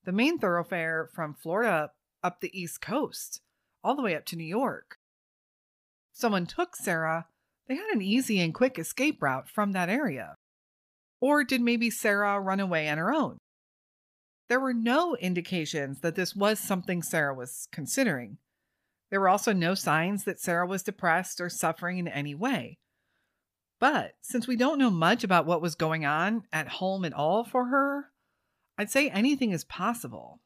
the 0.03 0.11
main 0.11 0.37
thoroughfare 0.37 1.09
from 1.13 1.33
Florida 1.33 1.91
up 2.21 2.41
the 2.41 2.51
East 2.51 2.81
Coast, 2.81 3.39
all 3.85 3.95
the 3.95 4.01
way 4.01 4.13
up 4.13 4.25
to 4.25 4.35
New 4.35 4.43
York. 4.43 4.97
Someone 6.11 6.45
took 6.45 6.75
Sara. 6.75 7.27
They 7.69 7.75
had 7.75 7.87
an 7.93 8.01
easy 8.01 8.41
and 8.41 8.53
quick 8.53 8.77
escape 8.77 9.23
route 9.23 9.47
from 9.47 9.71
that 9.71 9.87
area. 9.87 10.35
Or 11.21 11.45
did 11.45 11.61
maybe 11.61 11.89
Sara 11.89 12.37
run 12.37 12.59
away 12.59 12.89
on 12.89 12.97
her 12.97 13.13
own? 13.13 13.37
There 14.49 14.59
were 14.59 14.73
no 14.73 15.15
indications 15.15 16.01
that 16.01 16.15
this 16.15 16.35
was 16.35 16.59
something 16.59 17.01
Sara 17.01 17.33
was 17.33 17.69
considering. 17.71 18.39
There 19.09 19.21
were 19.21 19.29
also 19.29 19.53
no 19.53 19.73
signs 19.73 20.25
that 20.25 20.41
Sara 20.41 20.67
was 20.67 20.83
depressed 20.83 21.39
or 21.39 21.47
suffering 21.47 21.97
in 21.97 22.09
any 22.09 22.35
way. 22.35 22.77
But 23.83 24.13
since 24.21 24.47
we 24.47 24.55
don't 24.55 24.79
know 24.79 24.89
much 24.89 25.25
about 25.25 25.45
what 25.45 25.61
was 25.61 25.75
going 25.75 26.05
on 26.05 26.43
at 26.53 26.69
home 26.69 27.03
at 27.03 27.11
all 27.11 27.43
for 27.43 27.65
her, 27.65 28.13
I'd 28.77 28.89
say 28.89 29.09
anything 29.09 29.51
is 29.51 29.65
possible. 29.65 30.39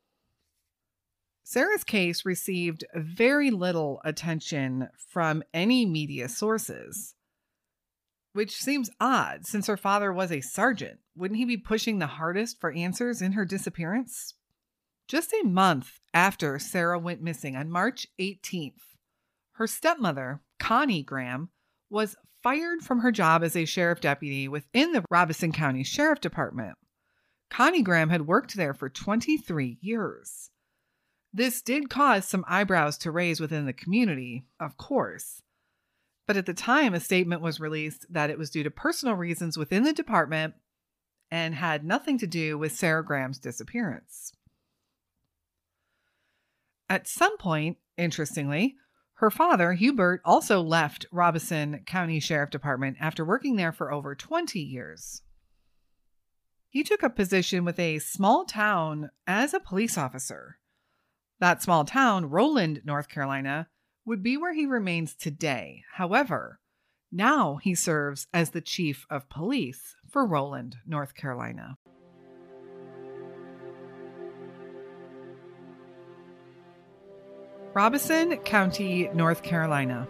Sara's 1.43 1.83
case 1.83 2.25
received 2.25 2.83
very 2.95 3.51
little 3.51 4.01
attention 4.03 4.89
from 5.13 5.43
any 5.53 5.85
media 5.85 6.29
sources, 6.29 7.13
which 8.33 8.55
seems 8.55 8.89
odd 8.99 9.45
since 9.45 9.67
her 9.67 9.77
father 9.77 10.11
was 10.11 10.31
a 10.31 10.41
sergeant. 10.41 10.97
Wouldn't 11.15 11.37
he 11.37 11.45
be 11.45 11.57
pushing 11.57 11.99
the 11.99 12.07
hardest 12.07 12.59
for 12.59 12.71
answers 12.71 13.21
in 13.21 13.33
her 13.33 13.45
disappearance? 13.45 14.33
Just 15.07 15.31
a 15.31 15.45
month 15.45 15.99
after 16.11 16.57
Sara 16.57 16.97
went 16.97 17.21
missing 17.21 17.55
on 17.55 17.69
March 17.69 18.07
18th, 18.19 18.95
her 19.51 19.67
stepmother, 19.67 20.41
Connie 20.57 21.03
Graham, 21.03 21.49
was 21.87 22.15
fired 22.43 22.81
from 22.81 22.99
her 22.99 23.11
job 23.11 23.43
as 23.43 23.55
a 23.55 23.65
sheriff 23.65 24.01
deputy 24.01 24.47
within 24.47 24.91
the 24.91 25.03
Robeson 25.09 25.51
County 25.51 25.83
Sheriff 25.83 26.21
Department. 26.21 26.77
Connie 27.49 27.81
Graham 27.81 28.09
had 28.09 28.27
worked 28.27 28.55
there 28.55 28.73
for 28.73 28.89
23 28.89 29.77
years. 29.81 30.49
This 31.33 31.61
did 31.61 31.89
cause 31.89 32.27
some 32.27 32.45
eyebrows 32.47 32.97
to 32.99 33.11
raise 33.11 33.39
within 33.39 33.65
the 33.65 33.73
community, 33.73 34.45
of 34.59 34.77
course. 34.77 35.41
But 36.25 36.37
at 36.37 36.45
the 36.45 36.53
time, 36.53 36.93
a 36.93 36.99
statement 36.99 37.41
was 37.41 37.59
released 37.59 38.05
that 38.09 38.29
it 38.29 38.37
was 38.37 38.49
due 38.49 38.63
to 38.63 38.71
personal 38.71 39.15
reasons 39.15 39.57
within 39.57 39.83
the 39.83 39.93
department 39.93 40.55
and 41.31 41.55
had 41.55 41.85
nothing 41.85 42.17
to 42.19 42.27
do 42.27 42.57
with 42.57 42.73
Sara 42.75 43.03
Graham's 43.03 43.39
disappearance. 43.39 44.33
At 46.89 47.07
some 47.07 47.37
point, 47.37 47.77
interestingly, 47.97 48.75
Her 49.17 49.31
father, 49.31 49.73
Hubert, 49.73 50.21
also 50.23 50.61
left 50.61 51.07
Robeson 51.11 51.79
County 51.87 52.19
Sheriff 52.19 52.51
Department 52.51 52.97
after 52.99 53.25
working 53.25 53.55
there 53.55 53.71
for 53.71 53.91
over 53.91 54.13
20 54.13 54.59
years. 54.59 55.23
He 56.69 56.83
took 56.83 57.01
a 57.01 57.09
position 57.09 57.65
with 57.65 57.79
a 57.79 57.97
small 57.97 58.45
town 58.45 59.09
as 59.25 59.55
a 59.55 59.59
police 59.59 59.97
officer. 59.97 60.59
That 61.39 61.63
small 61.63 61.83
town, 61.83 62.29
Rowland, 62.29 62.81
North 62.85 63.09
Carolina, 63.09 63.69
would 64.05 64.21
be 64.21 64.37
where 64.37 64.53
he 64.53 64.67
remains 64.67 65.15
today. 65.15 65.81
However, 65.93 66.59
now 67.11 67.55
he 67.55 67.73
serves 67.73 68.27
as 68.31 68.51
the 68.51 68.61
chief 68.61 69.07
of 69.09 69.29
police 69.29 69.95
for 70.07 70.27
Rowland, 70.27 70.75
North 70.85 71.15
Carolina. 71.15 71.79
Robeson 77.77 78.37
County, 78.37 79.07
North 79.13 79.43
Carolina. 79.43 80.07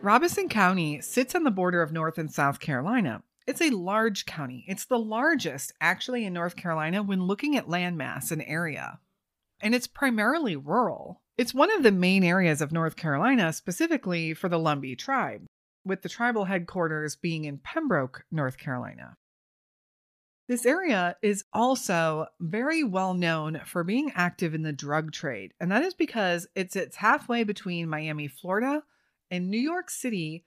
Robeson 0.00 0.48
County 0.48 1.02
sits 1.02 1.34
on 1.34 1.44
the 1.44 1.50
border 1.50 1.82
of 1.82 1.92
North 1.92 2.16
and 2.16 2.32
South 2.32 2.58
Carolina. 2.58 3.22
It's 3.46 3.60
a 3.60 3.68
large 3.68 4.24
county. 4.24 4.64
It's 4.66 4.86
the 4.86 4.98
largest, 4.98 5.74
actually, 5.78 6.24
in 6.24 6.32
North 6.32 6.56
Carolina 6.56 7.02
when 7.02 7.24
looking 7.24 7.54
at 7.54 7.66
landmass 7.66 8.32
and 8.32 8.42
area. 8.46 8.98
And 9.60 9.74
it's 9.74 9.86
primarily 9.86 10.56
rural. 10.56 11.20
It's 11.36 11.52
one 11.52 11.70
of 11.70 11.82
the 11.82 11.92
main 11.92 12.24
areas 12.24 12.62
of 12.62 12.72
North 12.72 12.96
Carolina, 12.96 13.52
specifically 13.52 14.32
for 14.32 14.48
the 14.48 14.58
Lumbee 14.58 14.96
tribe, 14.96 15.44
with 15.84 16.00
the 16.00 16.08
tribal 16.08 16.46
headquarters 16.46 17.14
being 17.14 17.44
in 17.44 17.58
Pembroke, 17.58 18.24
North 18.32 18.56
Carolina. 18.56 19.18
This 20.48 20.64
area 20.64 21.16
is 21.22 21.44
also 21.52 22.26
very 22.38 22.84
well 22.84 23.14
known 23.14 23.60
for 23.64 23.82
being 23.82 24.12
active 24.14 24.54
in 24.54 24.62
the 24.62 24.72
drug 24.72 25.10
trade, 25.10 25.52
and 25.58 25.72
that 25.72 25.82
is 25.82 25.94
because 25.94 26.46
it 26.54 26.72
sits 26.72 26.96
halfway 26.96 27.42
between 27.42 27.88
Miami, 27.88 28.28
Florida, 28.28 28.84
and 29.28 29.50
New 29.50 29.58
York 29.58 29.90
City 29.90 30.44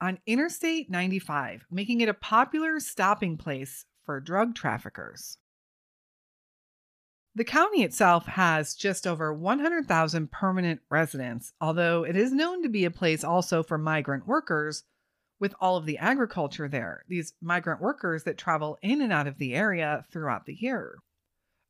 on 0.00 0.18
Interstate 0.26 0.90
95, 0.90 1.66
making 1.70 2.00
it 2.00 2.08
a 2.08 2.14
popular 2.14 2.80
stopping 2.80 3.36
place 3.36 3.84
for 4.04 4.20
drug 4.20 4.54
traffickers. 4.54 5.36
The 7.34 7.44
county 7.44 7.82
itself 7.82 8.26
has 8.26 8.74
just 8.74 9.06
over 9.06 9.32
100,000 9.32 10.30
permanent 10.30 10.80
residents, 10.90 11.52
although 11.60 12.04
it 12.04 12.16
is 12.16 12.32
known 12.32 12.62
to 12.62 12.68
be 12.68 12.84
a 12.84 12.90
place 12.90 13.22
also 13.22 13.62
for 13.62 13.78
migrant 13.78 14.26
workers 14.26 14.84
with 15.42 15.54
all 15.60 15.76
of 15.76 15.86
the 15.86 15.98
agriculture 15.98 16.68
there, 16.68 17.02
these 17.08 17.32
migrant 17.42 17.80
workers 17.80 18.22
that 18.22 18.38
travel 18.38 18.78
in 18.80 19.02
and 19.02 19.12
out 19.12 19.26
of 19.26 19.38
the 19.38 19.54
area 19.54 20.04
throughout 20.08 20.46
the 20.46 20.54
year. 20.54 20.98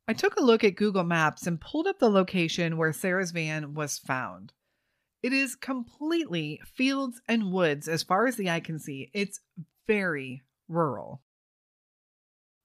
I 0.07 0.12
took 0.12 0.37
a 0.37 0.43
look 0.43 0.62
at 0.62 0.76
Google 0.76 1.05
Maps 1.05 1.47
and 1.47 1.59
pulled 1.59 1.87
up 1.87 1.99
the 1.99 2.11
location 2.11 2.76
where 2.76 2.93
Sara's 2.93 3.31
van 3.31 3.73
was 3.73 3.99
found. 3.99 4.52
It 5.23 5.33
is 5.33 5.57
completely 5.57 6.61
fields 6.67 7.23
and 7.26 7.50
woods 7.50 7.88
as 7.88 8.02
far 8.02 8.26
as 8.26 8.37
the 8.37 8.50
eye 8.50 8.61
can 8.61 8.79
see. 8.79 9.11
It's 9.14 9.41
very 9.87 10.43
rural. 10.69 11.23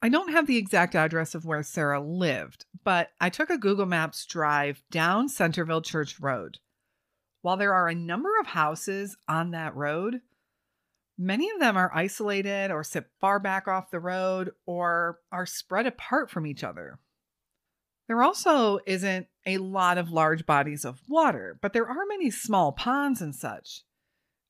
I 0.02 0.10
don't 0.10 0.34
have 0.34 0.46
the 0.46 0.58
exact 0.58 0.94
address 0.94 1.34
of 1.34 1.46
where 1.46 1.64
Sara 1.64 2.02
lived, 2.02 2.66
but 2.84 3.12
I 3.22 3.30
took 3.30 3.50
a 3.50 3.58
Google 3.58 3.86
Maps 3.86 4.26
drive 4.26 4.84
down 4.92 5.30
Centerville 5.30 5.82
Church 5.82 6.20
Road. 6.20 6.58
While 7.44 7.56
there 7.56 7.74
are 7.74 7.88
a 7.88 7.96
number 7.96 8.38
of 8.42 8.48
houses 8.48 9.16
on 9.30 9.52
that 9.52 9.74
road, 9.74 10.20
Many 11.18 11.50
of 11.50 11.60
them 11.60 11.76
are 11.78 11.92
isolated 11.96 12.70
or 12.70 12.84
sit 12.84 13.06
far 13.20 13.40
back 13.40 13.68
off 13.68 13.90
the 13.90 14.00
road 14.00 14.52
or 14.66 15.20
are 15.32 15.46
spread 15.48 15.88
apart 15.88 16.30
from 16.30 16.46
each 16.46 16.64
other. 16.64 17.00
There 18.08 18.22
also 18.22 18.80
isn't 18.86 19.28
a 19.46 19.58
lot 19.58 19.98
of 19.98 20.12
large 20.12 20.46
bodies 20.46 20.86
of 20.86 21.02
water, 21.10 21.58
but 21.62 21.74
there 21.74 21.88
are 21.88 22.06
many 22.08 22.30
small 22.30 22.72
ponds 22.72 23.22
and 23.22 23.36
such. 23.36 23.82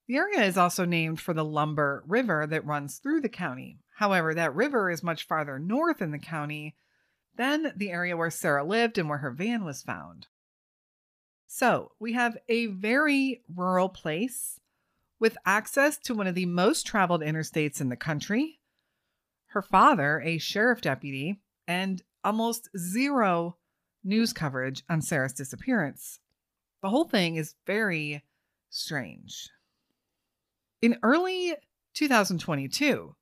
The 0.07 0.17
area 0.17 0.43
is 0.43 0.57
also 0.57 0.85
named 0.85 1.19
for 1.19 1.33
the 1.33 1.45
Lumber 1.45 2.03
River 2.05 2.45
that 2.47 2.65
runs 2.65 2.97
through 2.97 3.21
the 3.21 3.29
county. 3.29 3.79
However, 3.95 4.33
that 4.33 4.55
river 4.55 4.89
is 4.89 5.01
much 5.01 5.25
farther 5.25 5.57
north 5.57 6.01
in 6.01 6.11
the 6.11 6.19
county 6.19 6.75
than 7.35 7.73
the 7.75 7.91
area 7.91 8.15
where 8.15 8.29
Sara 8.29 8.63
lived 8.63 8.97
and 8.97 9.09
where 9.09 9.19
her 9.19 9.31
van 9.31 9.63
was 9.63 9.81
found. 9.81 10.27
So 11.47 11.93
we 11.99 12.13
have 12.13 12.37
a 12.47 12.67
very 12.67 13.41
rural 13.53 13.89
place 13.89 14.59
with 15.19 15.37
access 15.45 15.97
to 15.97 16.13
one 16.13 16.27
of 16.27 16.35
the 16.35 16.45
most 16.45 16.85
traveled 16.85 17.21
interstates 17.21 17.81
in 17.81 17.89
the 17.89 17.95
country, 17.95 18.59
her 19.47 19.61
father, 19.61 20.21
a 20.21 20.37
sheriff 20.37 20.81
deputy, 20.81 21.39
and 21.67 22.03
almost 22.23 22.69
zero 22.77 23.57
news 24.03 24.33
coverage 24.33 24.83
on 24.89 25.01
Sara's 25.01 25.33
disappearance. 25.33 26.19
The 26.81 26.89
whole 26.89 27.05
thing 27.05 27.35
is 27.35 27.55
very 27.65 28.23
strange. 28.69 29.49
In 30.81 30.97
early 31.01 31.55
2022, 31.95 33.15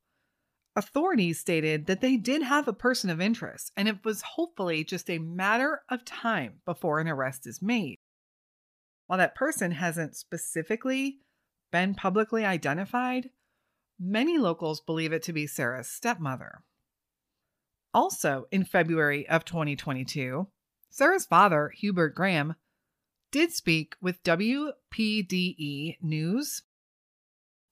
authorities 0.76 1.40
stated 1.40 1.86
that 1.86 2.02
they 2.02 2.16
did 2.16 2.42
have 2.42 2.68
a 2.68 2.72
person 2.72 3.08
of 3.08 3.20
interest, 3.20 3.72
and 3.76 3.88
it 3.88 4.04
was 4.04 4.22
hopefully 4.22 4.84
just 4.84 5.08
a 5.08 5.18
matter 5.18 5.80
of 5.88 6.04
time 6.04 6.60
before 6.66 7.00
an 7.00 7.08
arrest 7.08 7.46
is 7.46 7.62
made. 7.62 7.98
While 9.06 9.18
that 9.18 9.34
person 9.34 9.70
hasn't 9.70 10.16
specifically 10.16 11.20
been 11.70 11.94
publicly 11.94 12.44
identified, 12.44 13.30
many 13.98 14.38
locals 14.38 14.80
believe 14.80 15.12
it 15.12 15.22
to 15.24 15.32
be 15.32 15.46
Sara's 15.46 15.88
stepmother. 15.88 16.62
Also, 17.92 18.46
in 18.50 18.64
February 18.64 19.28
of 19.28 19.44
2022, 19.44 20.48
Sara's 20.90 21.26
father, 21.26 21.72
Hubert 21.76 22.14
Graham, 22.14 22.54
did 23.32 23.52
speak 23.52 23.96
with 24.00 24.22
WPDE 24.22 25.96
News. 26.02 26.62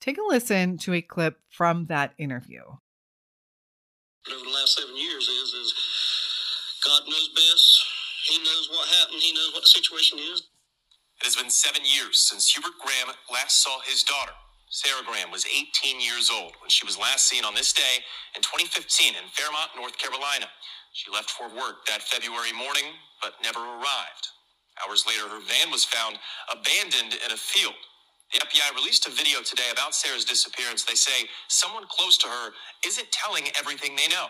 Take 0.00 0.18
a 0.18 0.22
listen 0.26 0.78
to 0.78 0.92
a 0.94 1.02
clip 1.02 1.38
from 1.50 1.86
that 1.86 2.12
interview. 2.18 2.62
Over 4.26 4.44
the 4.44 4.50
last 4.50 4.78
seven 4.78 4.96
years 4.96 5.28
is 5.28 5.52
is 5.52 5.74
God 6.84 7.02
knows 7.06 7.28
best. 7.34 7.84
He 8.28 8.38
knows 8.38 8.68
what 8.70 8.88
happened. 8.88 9.20
He 9.20 9.32
knows 9.32 9.52
what 9.52 9.62
the 9.62 9.68
situation 9.68 10.18
is. 10.18 10.48
It 11.20 11.26
has 11.26 11.36
been 11.36 11.50
seven 11.50 11.82
years 11.84 12.20
since 12.20 12.52
Hubert 12.52 12.76
Graham 12.82 13.14
last 13.32 13.62
saw 13.64 13.80
his 13.82 14.04
daughter. 14.04 14.32
Sara 14.70 15.02
Graham 15.06 15.30
was 15.32 15.46
18 15.46 16.00
years 16.00 16.30
old 16.30 16.52
when 16.60 16.70
she 16.70 16.84
was 16.86 16.98
last 16.98 17.28
seen 17.28 17.44
on 17.44 17.54
this 17.54 17.72
day 17.72 18.04
in 18.36 18.42
2015 18.42 19.14
in 19.16 19.24
Fairmont, 19.32 19.70
North 19.76 19.98
Carolina. 19.98 20.46
She 20.92 21.10
left 21.10 21.30
for 21.30 21.48
work 21.48 21.86
that 21.88 22.02
February 22.02 22.52
morning, 22.52 22.92
but 23.22 23.34
never 23.42 23.60
arrived. 23.60 24.26
Hours 24.84 25.06
later, 25.08 25.28
her 25.28 25.40
van 25.40 25.70
was 25.72 25.84
found 25.86 26.18
abandoned 26.52 27.14
in 27.24 27.32
a 27.32 27.38
field. 27.38 27.78
The 28.32 28.40
FBI 28.44 28.76
released 28.76 29.06
a 29.08 29.12
video 29.12 29.40
today 29.42 29.70
about 29.72 29.94
Sara's 29.94 30.24
disappearance. 30.26 30.84
They 30.84 30.96
say 30.96 31.28
someone 31.48 31.84
close 31.88 32.18
to 32.18 32.28
her 32.28 32.50
isn't 32.86 33.10
telling 33.12 33.44
everything 33.58 33.96
they 33.96 34.08
know. 34.08 34.26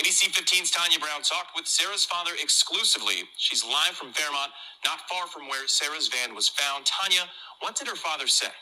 ABC 0.00 0.28
15's 0.32 0.70
Tanya 0.70 0.98
Brown 0.98 1.22
talked 1.22 1.56
with 1.56 1.66
Sara's 1.66 2.04
father 2.04 2.32
exclusively. 2.40 3.24
She's 3.38 3.64
live 3.64 3.96
from 3.96 4.12
Fairmont, 4.12 4.52
not 4.84 5.00
far 5.08 5.26
from 5.28 5.48
where 5.48 5.68
Sara's 5.68 6.08
van 6.08 6.34
was 6.34 6.48
found. 6.48 6.86
Tanya, 6.86 7.24
what 7.60 7.76
did 7.76 7.88
her 7.88 7.96
father 7.96 8.26
say? 8.28 8.52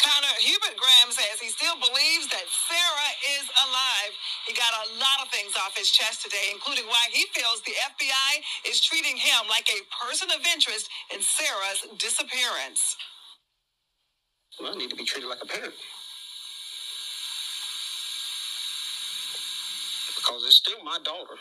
Connor, 0.00 0.36
Hubert 0.40 0.76
Graham 0.76 1.10
says 1.12 1.40
he 1.40 1.48
still 1.48 1.76
believes 1.80 2.28
that 2.28 2.44
Sara 2.48 3.08
is 3.40 3.46
alive. 3.64 4.12
He 4.46 4.52
got 4.52 4.72
a 4.84 4.84
lot 5.00 5.24
of 5.24 5.32
things 5.32 5.56
off 5.56 5.76
his 5.76 5.90
chest 5.90 6.22
today, 6.22 6.52
including 6.52 6.84
why 6.86 7.08
he 7.12 7.24
feels 7.32 7.62
the 7.64 7.76
FBI 7.96 8.32
is 8.68 8.80
treating 8.84 9.16
him 9.16 9.48
like 9.48 9.68
a 9.72 9.80
person 10.04 10.28
of 10.30 10.44
interest 10.52 10.88
in 11.12 11.20
Sara's 11.24 11.88
disappearance. 11.96 12.96
Well, 14.60 14.74
I 14.74 14.76
need 14.78 14.90
to 14.90 14.96
be 14.96 15.04
treated 15.04 15.28
like 15.28 15.42
a 15.42 15.46
parent. 15.48 15.74
Because 20.34 20.50
it's 20.50 20.58
still 20.58 20.82
my 20.82 20.98
daughter. 21.06 21.38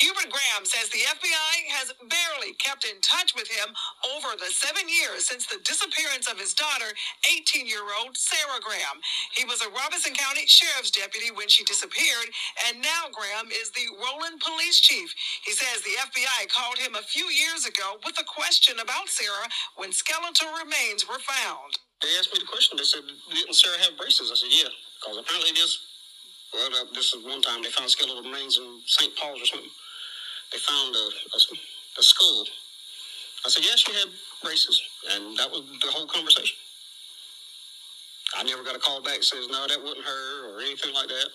Hubert 0.00 0.32
Graham 0.32 0.64
says 0.64 0.88
the 0.88 1.04
FBI 1.04 1.56
has 1.76 1.92
barely 2.08 2.56
kept 2.56 2.88
in 2.88 2.96
touch 3.04 3.36
with 3.36 3.52
him 3.52 3.68
over 4.16 4.32
the 4.32 4.48
seven 4.48 4.88
years 4.88 5.28
since 5.28 5.44
the 5.44 5.60
disappearance 5.60 6.24
of 6.24 6.40
his 6.40 6.56
daughter, 6.56 6.88
18 7.28 7.68
year 7.68 7.84
old 8.00 8.16
Sara 8.16 8.64
Graham. 8.64 9.04
He 9.36 9.44
was 9.44 9.60
a 9.60 9.68
Robeson 9.68 10.16
County 10.16 10.48
Sheriff's 10.48 10.88
deputy 10.88 11.28
when 11.28 11.52
she 11.52 11.68
disappeared, 11.68 12.32
and 12.64 12.80
now 12.80 13.12
Graham 13.12 13.52
is 13.52 13.76
the 13.76 13.92
Rowland 14.00 14.40
Police 14.40 14.80
Chief. 14.80 15.12
He 15.44 15.52
says 15.52 15.84
the 15.84 16.00
FBI 16.00 16.48
called 16.48 16.80
him 16.80 16.96
a 16.96 17.04
few 17.04 17.28
years 17.28 17.68
ago 17.68 18.00
with 18.08 18.16
a 18.16 18.24
question 18.24 18.80
about 18.80 19.12
Sara 19.12 19.52
when 19.76 19.92
skeletal 19.92 20.48
remains 20.56 21.04
were 21.04 21.20
found. 21.20 21.76
They 22.00 22.16
asked 22.16 22.32
me 22.32 22.40
the 22.40 22.48
question. 22.48 22.80
They 22.80 22.88
said, 22.88 23.04
Didn't 23.04 23.52
Sara 23.52 23.76
have 23.84 24.00
braces? 24.00 24.32
I 24.32 24.36
said, 24.40 24.48
Yeah, 24.48 24.72
because 24.96 25.20
apparently 25.20 25.52
this 25.52 25.89
well, 26.52 26.68
uh, 26.82 26.84
this 26.94 27.14
is 27.14 27.24
one 27.24 27.42
time 27.42 27.62
they 27.62 27.70
found 27.70 27.90
skeletal 27.90 28.22
remains 28.22 28.58
in 28.58 28.80
St. 28.86 29.14
Paul's 29.16 29.42
or 29.42 29.46
something. 29.46 29.70
They 30.52 30.58
found 30.58 30.94
a, 30.94 31.06
a, 31.34 31.38
a 31.98 32.02
skull. 32.02 32.44
I 33.46 33.48
said, 33.48 33.64
yes, 33.64 33.80
she 33.80 33.92
had 33.92 34.08
braces, 34.42 34.82
and 35.14 35.36
that 35.38 35.50
was 35.50 35.62
the 35.80 35.90
whole 35.90 36.06
conversation. 36.06 36.56
I 38.36 38.42
never 38.42 38.62
got 38.62 38.76
a 38.76 38.78
call 38.78 39.02
back 39.02 39.16
that 39.16 39.24
says, 39.24 39.48
no, 39.48 39.66
that 39.66 39.82
wasn't 39.82 40.04
her 40.04 40.54
or 40.54 40.60
anything 40.60 40.94
like 40.94 41.08
that. 41.08 41.28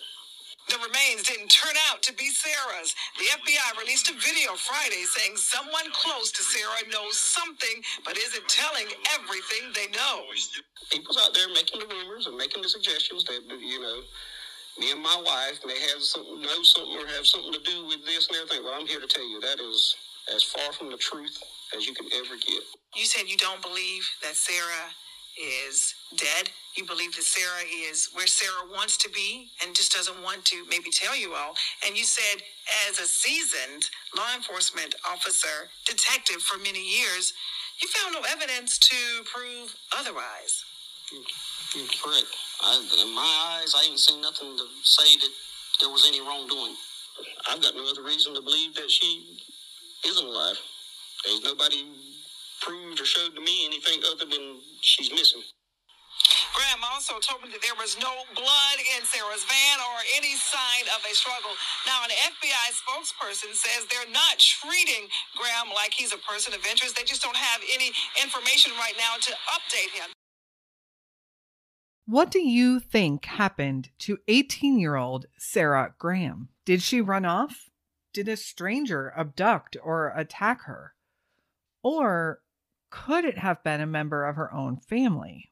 The 0.68 0.78
remains 0.82 1.22
didn't 1.28 1.48
turn 1.48 1.74
out 1.90 2.02
to 2.02 2.12
be 2.14 2.26
Sara's. 2.30 2.94
The 3.18 3.30
FBI 3.38 3.78
released 3.78 4.10
a 4.10 4.14
video 4.14 4.54
Friday 4.58 5.06
saying 5.06 5.36
someone 5.36 5.86
close 5.92 6.32
to 6.32 6.42
Sara 6.42 6.90
knows 6.90 7.18
something 7.18 7.82
but 8.04 8.18
isn't 8.18 8.48
telling 8.48 8.86
everything 9.14 9.70
they 9.74 9.86
know. 9.94 10.26
People's 10.90 11.22
out 11.22 11.34
there 11.34 11.46
making 11.54 11.78
the 11.78 11.86
rumors 11.86 12.26
and 12.26 12.36
making 12.36 12.62
the 12.62 12.68
suggestions 12.68 13.22
that, 13.24 13.46
you 13.46 13.80
know, 13.80 14.02
me 14.78 14.92
and 14.92 15.02
my 15.02 15.16
wife 15.24 15.60
may 15.64 15.78
have 15.92 16.02
something, 16.02 16.40
know 16.40 16.62
something, 16.62 16.96
or 16.96 17.06
have 17.16 17.26
something 17.26 17.52
to 17.52 17.60
do 17.60 17.86
with 17.86 18.04
this 18.04 18.28
and 18.28 18.36
everything. 18.36 18.64
Well, 18.64 18.74
I'm 18.78 18.86
here 18.86 19.00
to 19.00 19.06
tell 19.06 19.28
you 19.28 19.40
that 19.40 19.60
is 19.60 19.96
as 20.34 20.42
far 20.42 20.72
from 20.72 20.90
the 20.90 20.96
truth 20.96 21.38
as 21.76 21.86
you 21.86 21.94
can 21.94 22.06
ever 22.12 22.36
get. 22.36 22.62
You 22.94 23.04
said 23.04 23.28
you 23.28 23.36
don't 23.36 23.62
believe 23.62 24.08
that 24.22 24.36
Sara 24.36 24.92
is 25.36 25.94
dead. 26.16 26.50
You 26.76 26.84
believe 26.84 27.14
that 27.16 27.24
Sara 27.24 27.62
is 27.90 28.10
where 28.14 28.26
Sara 28.26 28.68
wants 28.70 28.96
to 28.98 29.10
be 29.10 29.50
and 29.64 29.74
just 29.74 29.92
doesn't 29.92 30.22
want 30.22 30.44
to 30.46 30.64
maybe 30.68 30.90
tell 30.90 31.16
you 31.16 31.34
all. 31.34 31.54
And 31.86 31.96
you 31.96 32.04
said, 32.04 32.42
as 32.88 32.98
a 32.98 33.06
seasoned 33.06 33.84
law 34.16 34.28
enforcement 34.34 34.94
officer, 35.08 35.68
detective 35.86 36.42
for 36.42 36.58
many 36.58 36.82
years, 36.82 37.32
you 37.80 37.88
found 37.88 38.14
no 38.14 38.22
evidence 38.30 38.78
to 38.78 38.96
prove 39.24 39.74
otherwise. 39.96 40.64
Correct. 42.02 42.26
I, 42.62 43.02
in 43.02 43.14
my 43.14 43.60
eyes, 43.60 43.74
I 43.76 43.86
ain't 43.88 43.98
seen 43.98 44.20
nothing 44.20 44.56
to 44.56 44.64
say 44.82 45.16
that 45.18 45.32
there 45.80 45.90
was 45.90 46.04
any 46.08 46.20
wrongdoing. 46.20 46.74
I've 47.48 47.62
got 47.62 47.74
no 47.74 47.88
other 47.88 48.02
reason 48.02 48.34
to 48.34 48.42
believe 48.42 48.74
that 48.74 48.90
she 48.90 49.38
isn't 50.06 50.26
alive. 50.26 50.58
There's 51.24 51.42
nobody 51.44 51.84
proved 52.60 53.00
or 53.00 53.04
showed 53.04 53.34
to 53.34 53.40
me 53.40 53.66
anything 53.66 54.00
other 54.10 54.24
than 54.24 54.60
she's 54.82 55.12
missing. 55.12 55.42
Graham 56.56 56.80
also 56.88 57.20
told 57.20 57.44
me 57.44 57.52
that 57.52 57.60
there 57.60 57.76
was 57.76 58.00
no 58.00 58.24
blood 58.32 58.78
in 58.96 59.04
Sara's 59.04 59.44
van 59.44 59.76
or 59.92 59.96
any 60.16 60.32
sign 60.40 60.88
of 60.96 61.04
a 61.04 61.12
struggle. 61.12 61.52
Now, 61.84 62.00
an 62.08 62.12
FBI 62.32 62.66
spokesperson 62.72 63.52
says 63.52 63.84
they're 63.92 64.08
not 64.08 64.40
treating 64.40 65.04
Graham 65.36 65.68
like 65.76 65.92
he's 65.92 66.16
a 66.16 66.20
person 66.24 66.56
of 66.56 66.64
interest. 66.64 66.96
They 66.96 67.04
just 67.04 67.20
don't 67.20 67.36
have 67.36 67.60
any 67.68 67.92
information 68.16 68.72
right 68.80 68.96
now 68.96 69.20
to 69.20 69.32
update 69.52 69.92
him. 69.92 70.15
What 72.08 72.30
do 72.30 72.38
you 72.38 72.78
think 72.78 73.24
happened 73.24 73.90
to 73.98 74.20
18 74.28 74.78
year 74.78 74.94
old 74.94 75.26
Sara 75.36 75.92
Graham? 75.98 76.50
Did 76.64 76.80
she 76.80 77.00
run 77.00 77.24
off? 77.24 77.68
Did 78.12 78.28
a 78.28 78.36
stranger 78.36 79.12
abduct 79.16 79.76
or 79.82 80.12
attack 80.16 80.62
her? 80.62 80.94
Or 81.82 82.42
could 82.90 83.24
it 83.24 83.38
have 83.38 83.64
been 83.64 83.80
a 83.80 83.86
member 83.86 84.24
of 84.24 84.36
her 84.36 84.54
own 84.54 84.76
family? 84.76 85.50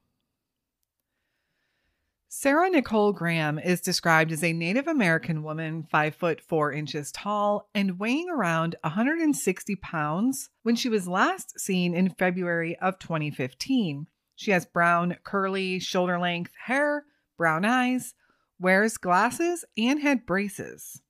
Sara 2.29 2.69
Nicole 2.69 3.11
Graham 3.11 3.59
is 3.59 3.81
described 3.81 4.31
as 4.31 4.43
a 4.43 4.53
Native 4.53 4.87
American 4.87 5.43
woman, 5.43 5.83
5 5.91 6.15
foot 6.15 6.39
4 6.39 6.71
inches 6.71 7.11
tall 7.11 7.69
and 7.75 7.99
weighing 7.99 8.29
around 8.29 8.75
160 8.81 9.75
pounds 9.75 10.49
when 10.63 10.77
she 10.77 10.87
was 10.87 11.05
last 11.05 11.59
seen 11.59 11.93
in 11.93 12.09
February 12.11 12.77
of 12.79 12.97
2015. 12.97 14.07
She 14.35 14.51
has 14.51 14.65
brown, 14.65 15.17
curly, 15.23 15.79
shoulder 15.79 16.19
length 16.19 16.51
hair, 16.65 17.05
brown 17.37 17.65
eyes, 17.65 18.13
wears 18.59 18.97
glasses, 18.97 19.65
and 19.77 20.01
had 20.01 20.25
braces. 20.25 21.01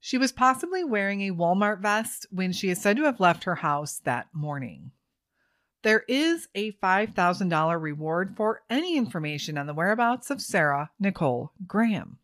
She 0.00 0.18
was 0.18 0.32
possibly 0.32 0.84
wearing 0.84 1.22
a 1.22 1.32
Walmart 1.32 1.80
vest 1.80 2.26
when 2.30 2.52
she 2.52 2.70
is 2.70 2.80
said 2.80 2.96
to 2.98 3.04
have 3.04 3.20
left 3.20 3.44
her 3.44 3.56
house 3.56 3.98
that 4.04 4.28
morning. 4.32 4.92
There 5.82 6.04
is 6.08 6.48
a 6.54 6.72
$5,000 6.72 7.80
reward 7.80 8.36
for 8.36 8.62
any 8.68 8.96
information 8.96 9.56
on 9.56 9.66
the 9.66 9.74
whereabouts 9.74 10.30
of 10.30 10.40
Sara 10.40 10.90
Nicole 10.98 11.52
Graham. 11.66 12.18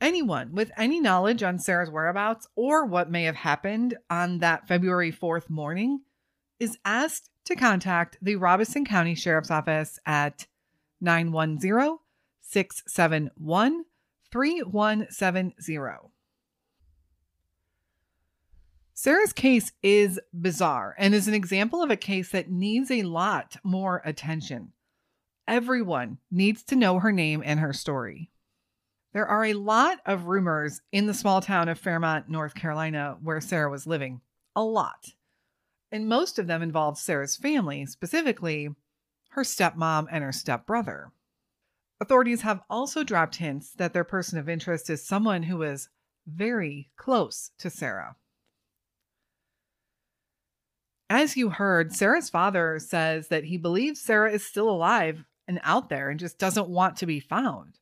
Anyone 0.00 0.52
with 0.52 0.70
any 0.76 1.00
knowledge 1.00 1.42
on 1.42 1.58
Sara's 1.58 1.90
whereabouts 1.90 2.46
or 2.54 2.84
what 2.84 3.10
may 3.10 3.24
have 3.24 3.36
happened 3.36 3.96
on 4.08 4.38
that 4.38 4.68
February 4.68 5.10
4th 5.10 5.50
morning 5.50 6.02
is 6.58 6.78
asked 6.84 7.30
to 7.44 7.56
contact 7.56 8.18
the 8.20 8.36
Robeson 8.36 8.84
County 8.84 9.14
Sheriff's 9.14 9.50
Office 9.50 9.98
at 10.04 10.46
910 11.00 11.98
671 12.40 13.84
3170. 14.30 16.10
Sara's 18.94 19.32
case 19.32 19.70
is 19.82 20.18
bizarre 20.34 20.94
and 20.98 21.14
is 21.14 21.28
an 21.28 21.34
example 21.34 21.82
of 21.82 21.90
a 21.90 21.96
case 21.96 22.30
that 22.30 22.50
needs 22.50 22.90
a 22.90 23.04
lot 23.04 23.56
more 23.62 24.02
attention. 24.04 24.72
Everyone 25.46 26.18
needs 26.30 26.62
to 26.64 26.76
know 26.76 26.98
her 26.98 27.12
name 27.12 27.42
and 27.46 27.60
her 27.60 27.72
story. 27.72 28.30
There 29.12 29.26
are 29.26 29.44
a 29.44 29.54
lot 29.54 30.00
of 30.04 30.24
rumors 30.24 30.80
in 30.92 31.06
the 31.06 31.14
small 31.14 31.40
town 31.40 31.68
of 31.68 31.78
Fairmont, 31.78 32.28
North 32.28 32.54
Carolina, 32.54 33.16
where 33.22 33.40
Sara 33.40 33.70
was 33.70 33.86
living. 33.86 34.20
A 34.54 34.62
lot. 34.62 35.14
And 35.90 36.08
most 36.08 36.38
of 36.38 36.46
them 36.46 36.62
involve 36.62 36.98
Sara's 36.98 37.36
family, 37.36 37.86
specifically 37.86 38.68
her 39.30 39.42
stepmom 39.42 40.06
and 40.10 40.22
her 40.22 40.32
stepbrother. 40.32 41.12
Authorities 42.00 42.42
have 42.42 42.60
also 42.70 43.02
dropped 43.02 43.36
hints 43.36 43.72
that 43.72 43.92
their 43.92 44.04
person 44.04 44.38
of 44.38 44.48
interest 44.48 44.88
is 44.90 45.04
someone 45.04 45.44
who 45.44 45.62
is 45.62 45.88
very 46.26 46.90
close 46.96 47.50
to 47.58 47.70
Sara. 47.70 48.16
As 51.10 51.36
you 51.36 51.50
heard, 51.50 51.94
Sara's 51.94 52.28
father 52.28 52.78
says 52.78 53.28
that 53.28 53.44
he 53.44 53.56
believes 53.56 54.00
Sara 54.00 54.30
is 54.30 54.44
still 54.44 54.68
alive 54.68 55.24
and 55.46 55.58
out 55.62 55.88
there 55.88 56.10
and 56.10 56.20
just 56.20 56.38
doesn't 56.38 56.68
want 56.68 56.96
to 56.98 57.06
be 57.06 57.18
found. 57.18 57.78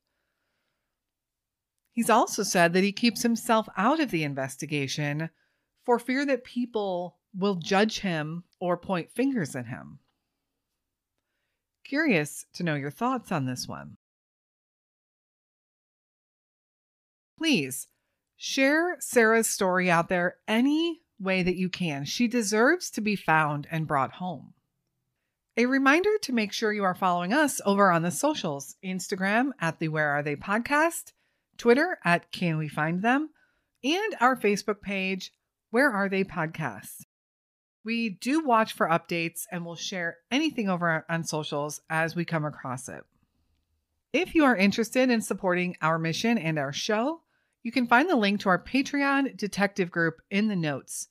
He's 1.91 2.09
also 2.09 2.43
said 2.43 2.73
that 2.73 2.83
he 2.83 2.91
keeps 2.91 3.23
himself 3.23 3.67
out 3.75 3.99
of 3.99 4.11
the 4.11 4.23
investigation 4.23 5.29
for 5.83 5.99
fear 5.99 6.25
that 6.25 6.43
people 6.43 7.17
will 7.35 7.55
judge 7.55 7.99
him 7.99 8.43
or 8.59 8.77
point 8.77 9.11
fingers 9.11 9.55
at 9.55 9.67
him. 9.67 9.99
Curious 11.83 12.45
to 12.53 12.63
know 12.63 12.75
your 12.75 12.91
thoughts 12.91 13.31
on 13.31 13.45
this 13.45 13.67
one. 13.67 13.97
Please 17.37 17.87
share 18.35 18.97
Sara's 18.99 19.47
story 19.47 19.89
out 19.89 20.09
there 20.09 20.37
any 20.47 21.01
way 21.19 21.43
that 21.43 21.55
you 21.55 21.69
can. 21.69 22.05
She 22.05 22.27
deserves 22.27 22.89
to 22.91 23.01
be 23.01 23.15
found 23.15 23.67
and 23.71 23.87
brought 23.87 24.13
home. 24.13 24.53
A 25.55 25.65
reminder 25.65 26.11
to 26.21 26.33
make 26.33 26.53
sure 26.53 26.71
you 26.71 26.83
are 26.83 26.93
following 26.93 27.33
us 27.33 27.59
over 27.65 27.89
on 27.89 28.03
the 28.03 28.11
socials 28.11 28.75
Instagram 28.83 29.51
at 29.59 29.79
the 29.79 29.87
Where 29.87 30.09
Are 30.09 30.21
They 30.21 30.35
podcast, 30.35 31.13
Twitter 31.57 31.97
at 32.05 32.31
Can 32.31 32.57
We 32.57 32.67
Find 32.67 33.01
Them, 33.01 33.31
and 33.83 34.15
our 34.19 34.35
Facebook 34.35 34.81
page, 34.81 35.33
Where 35.71 35.89
Are 35.91 36.09
They 36.09 36.23
Podcasts. 36.23 37.06
We 37.87 38.09
do 38.09 38.43
watch 38.43 38.73
for 38.73 38.89
updates 38.89 39.45
and 39.49 39.63
will 39.63 39.77
share 39.77 40.17
anything 40.29 40.67
over 40.67 41.05
on 41.07 41.23
socials 41.23 41.79
as 41.89 42.17
we 42.17 42.25
come 42.25 42.43
across 42.43 42.89
it. 42.89 43.01
If 44.11 44.35
you 44.35 44.43
are 44.43 44.57
interested 44.57 45.09
in 45.09 45.21
supporting 45.21 45.77
our 45.81 45.97
mission 45.97 46.37
and 46.37 46.59
our 46.59 46.73
show, 46.73 47.21
you 47.63 47.71
can 47.71 47.87
find 47.87 48.09
the 48.09 48.17
link 48.17 48.41
to 48.41 48.49
our 48.49 48.61
Patreon 48.61 49.37
detective 49.37 49.89
group 49.89 50.15
in 50.29 50.49
the 50.49 50.55
notes. 50.57 51.07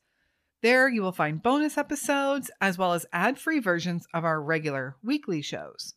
There 0.61 0.87
you 0.87 1.01
will 1.01 1.13
find 1.13 1.43
bonus 1.43 1.79
episodes 1.79 2.51
as 2.61 2.77
well 2.77 2.93
as 2.93 3.07
ad 3.11 3.39
free 3.39 3.59
versions 3.59 4.07
of 4.13 4.27
our 4.27 4.39
regular 4.39 4.97
weekly 5.03 5.41
shows. 5.41 5.95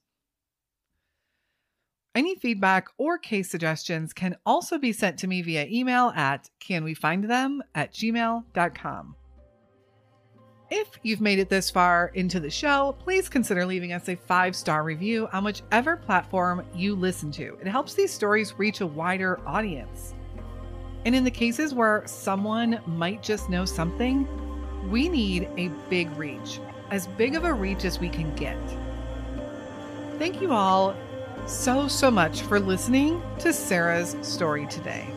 Any 2.16 2.36
feedback 2.36 2.88
or 2.98 3.18
case 3.18 3.52
suggestions 3.52 4.14
can 4.14 4.38
also 4.46 4.78
be 4.78 4.94
sent 4.94 5.20
to 5.20 5.28
me 5.28 5.42
via 5.42 5.68
email 5.70 6.14
at 6.16 6.50
canwefindthem 6.62 7.60
at 7.76 7.92
gmail.com. 7.92 9.16
If 10.72 11.00
you've 11.02 11.22
made 11.22 11.40
it 11.40 11.50
this 11.50 11.72
far 11.72 12.12
into 12.14 12.40
the 12.40 12.52
show, 12.52 12.96
please 13.00 13.28
consider 13.28 13.66
leaving 13.66 13.92
us 13.92 14.08
a 14.08 14.16
five 14.16 14.56
star 14.56 14.84
review 14.84 15.28
on 15.34 15.44
whichever 15.44 15.98
platform 15.98 16.64
you 16.76 16.96
listen 16.96 17.32
to. 17.32 17.58
It 17.60 17.68
helps 17.68 17.96
these 17.96 18.14
stories 18.14 18.54
reach 18.58 18.82
a 18.82 18.86
wider 18.86 19.40
audience. 19.48 20.14
And 21.06 21.16
in 21.16 21.24
the 21.24 21.32
cases 21.32 21.74
where 21.74 22.04
someone 22.06 22.82
might 22.86 23.24
just 23.24 23.50
know 23.50 23.66
something, 23.66 24.28
we 24.92 25.10
need 25.10 25.50
a 25.58 25.70
big 25.90 26.12
reach, 26.18 26.60
as 26.92 27.08
big 27.08 27.36
of 27.36 27.46
a 27.46 27.54
reach 27.54 27.84
as 27.84 28.00
we 28.00 28.10
can 28.10 28.34
get. 28.36 28.58
Thank 30.20 30.40
you 30.40 30.52
all 30.52 30.96
so, 31.48 31.88
so 31.88 32.12
much 32.12 32.42
for 32.42 32.60
listening 32.60 33.24
to 33.40 33.54
Sara's 33.54 34.16
story 34.22 34.68
today. 34.68 35.08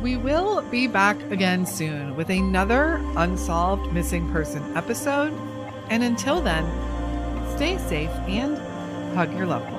We 0.00 0.16
will 0.16 0.62
be 0.62 0.86
back 0.86 1.20
again 1.32 1.66
soon 1.66 2.14
with 2.14 2.30
another 2.30 3.00
Unsolved 3.16 3.92
Missing 3.92 4.30
Person 4.30 4.76
episode. 4.76 5.32
And 5.90 6.04
until 6.04 6.40
then, 6.40 6.64
stay 7.56 7.78
safe 7.78 8.10
and 8.28 8.56
hug 9.16 9.36
your 9.36 9.46
loved 9.46 9.72
ones. 9.72 9.77